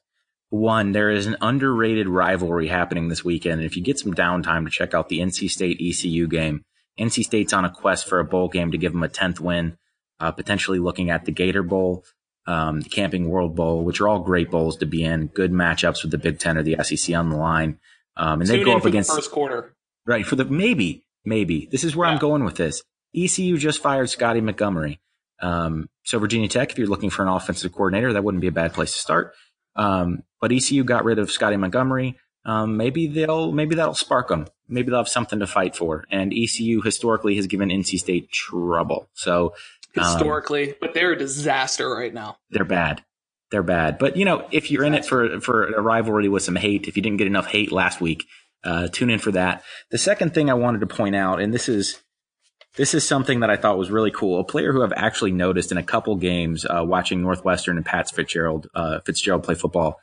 [0.49, 3.61] One, there is an underrated rivalry happening this weekend.
[3.61, 6.65] And if you get some downtime to check out the NC State ECU game,
[6.99, 9.77] NC State's on a quest for a bowl game to give them a 10th win,
[10.19, 12.03] uh, potentially looking at the Gator Bowl
[12.47, 15.27] um, the Camping World Bowl, which are all great bowls to be in.
[15.27, 17.79] Good matchups with the Big Ten or the SEC on the line,
[18.17, 19.73] um, and Tune they go up against the first quarter.
[20.05, 22.13] Right for the maybe maybe this is where yeah.
[22.13, 22.83] I'm going with this.
[23.15, 24.99] ECU just fired Scottie Montgomery.
[25.41, 28.51] Um, so Virginia Tech, if you're looking for an offensive coordinator, that wouldn't be a
[28.51, 29.33] bad place to start.
[29.75, 32.17] Um, but ECU got rid of Scottie Montgomery.
[32.45, 34.47] Um, maybe they'll maybe that'll spark them.
[34.67, 36.05] Maybe they'll have something to fight for.
[36.09, 39.09] And ECU historically has given NC State trouble.
[39.13, 39.53] So
[39.93, 42.37] historically, um, but they're a disaster right now.
[42.49, 43.03] They're bad.
[43.51, 43.97] They're bad.
[43.97, 46.95] But you know, if you're in it for for a rivalry with some hate, if
[46.95, 48.25] you didn't get enough hate last week,
[48.63, 49.63] uh, tune in for that.
[49.91, 52.01] The second thing I wanted to point out, and this is
[52.77, 54.39] this is something that I thought was really cool.
[54.39, 58.09] A player who I've actually noticed in a couple games uh, watching Northwestern and Pat
[58.09, 59.99] Fitzgerald uh, Fitzgerald play football.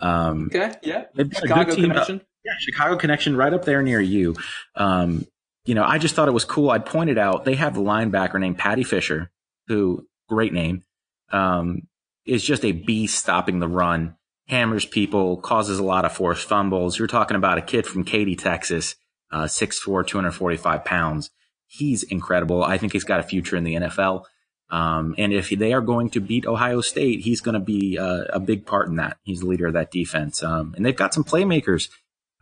[0.00, 2.20] Um, okay, yeah, Chicago connection.
[2.44, 4.34] yeah, Chicago connection, right up there near you.
[4.74, 5.26] Um,
[5.64, 6.70] you know, I just thought it was cool.
[6.70, 9.30] I pointed out they have a linebacker named Paddy Fisher,
[9.68, 10.82] who great name,
[11.30, 11.82] um,
[12.28, 14.16] is just a beast stopping the run,
[14.48, 16.98] hammers people, causes a lot of forced fumbles.
[16.98, 18.96] You're talking about a kid from Katy, Texas,
[19.32, 21.30] uh, 6'4", 245 pounds.
[21.66, 22.64] He's incredible.
[22.64, 24.24] I think he's got a future in the NFL.
[24.70, 28.24] Um, and if they are going to beat Ohio State, he's going to be uh,
[28.30, 29.16] a big part in that.
[29.22, 30.42] He's the leader of that defense.
[30.42, 31.88] Um, and they've got some playmakers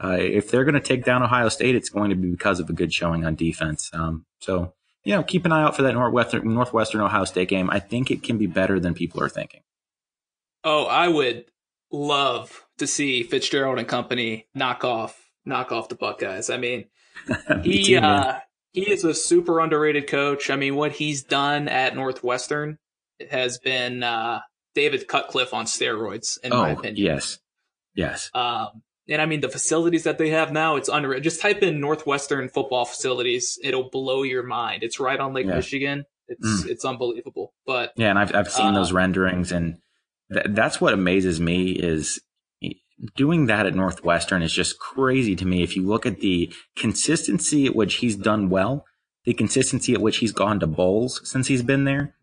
[0.02, 2.68] uh, if they're going to take down Ohio State, it's going to be because of
[2.68, 3.90] a good showing on defense.
[3.92, 4.74] Um, so,
[5.04, 7.70] you know, keep an eye out for that Northwestern, Northwestern Ohio State game.
[7.70, 9.62] I think it can be better than people are thinking.
[10.66, 11.44] Oh, I would
[11.92, 16.50] love to see Fitzgerald and company knock off knock off the Buckeyes.
[16.50, 16.86] I mean,
[17.62, 18.40] he too, uh,
[18.72, 20.50] he is a super underrated coach.
[20.50, 22.78] I mean, what he's done at Northwestern
[23.30, 24.40] has been uh,
[24.74, 26.96] David Cutcliffe on steroids, in oh, my opinion.
[26.96, 27.38] Yes.
[27.94, 28.28] Yes.
[28.34, 31.20] Um, and I mean, the facilities that they have now, it's unreal.
[31.20, 33.56] Just type in Northwestern football facilities.
[33.62, 34.82] It'll blow your mind.
[34.82, 35.54] It's right on Lake Yeah.
[35.54, 36.04] Michigan.
[36.26, 37.54] It's, it's unbelievable.
[37.64, 39.78] But Yeah, and I've I've seen Uh, those renderings, and
[40.32, 42.20] th- that's what amazes me is
[43.14, 45.62] doing that at Northwestern is just crazy to me.
[45.62, 48.84] If you look at the consistency at which he's done well,
[49.24, 52.14] the consistency at which he's gone to bowls since he's been there,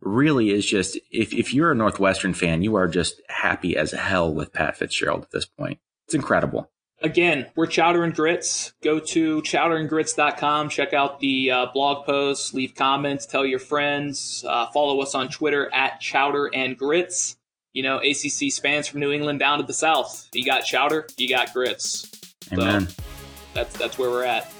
[0.00, 4.32] really is just if if you're a Northwestern fan, you are just happy as hell
[4.32, 5.78] with Pat Fitzgerald at this point.
[6.06, 6.70] It's incredible.
[7.02, 8.72] again, we're Chowder and Grits.
[8.82, 10.68] Go to chowderandgrits.com.
[10.68, 15.28] Check out the uh, blog posts, leave comments, tell your friends, uh, follow us on
[15.28, 17.36] Twitter at Chowder and Grits.
[17.72, 20.28] You know, ACC spans from New England down to the South.
[20.32, 22.10] You got Chowder, you got Grits.
[22.52, 22.88] Amen.
[23.54, 24.52] That's that's where we're at.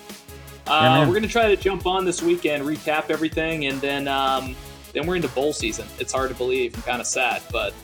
[0.67, 4.55] Uh, we're gonna try to jump on this weekend, recap everything, and then um,
[4.93, 5.87] then we're into bowl season.
[5.99, 6.75] It's hard to believe.
[6.77, 7.75] I'm kind of sad, but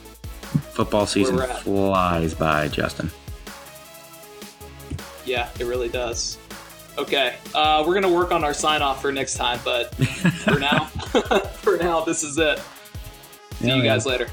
[0.71, 3.11] Football season flies by, Justin.
[5.25, 6.37] Yeah, it really does.
[6.97, 9.93] Okay, uh, we're gonna work on our sign off for next time, but
[10.43, 12.59] for now, for now, this is it.
[13.59, 14.27] See Yeah, you guys later.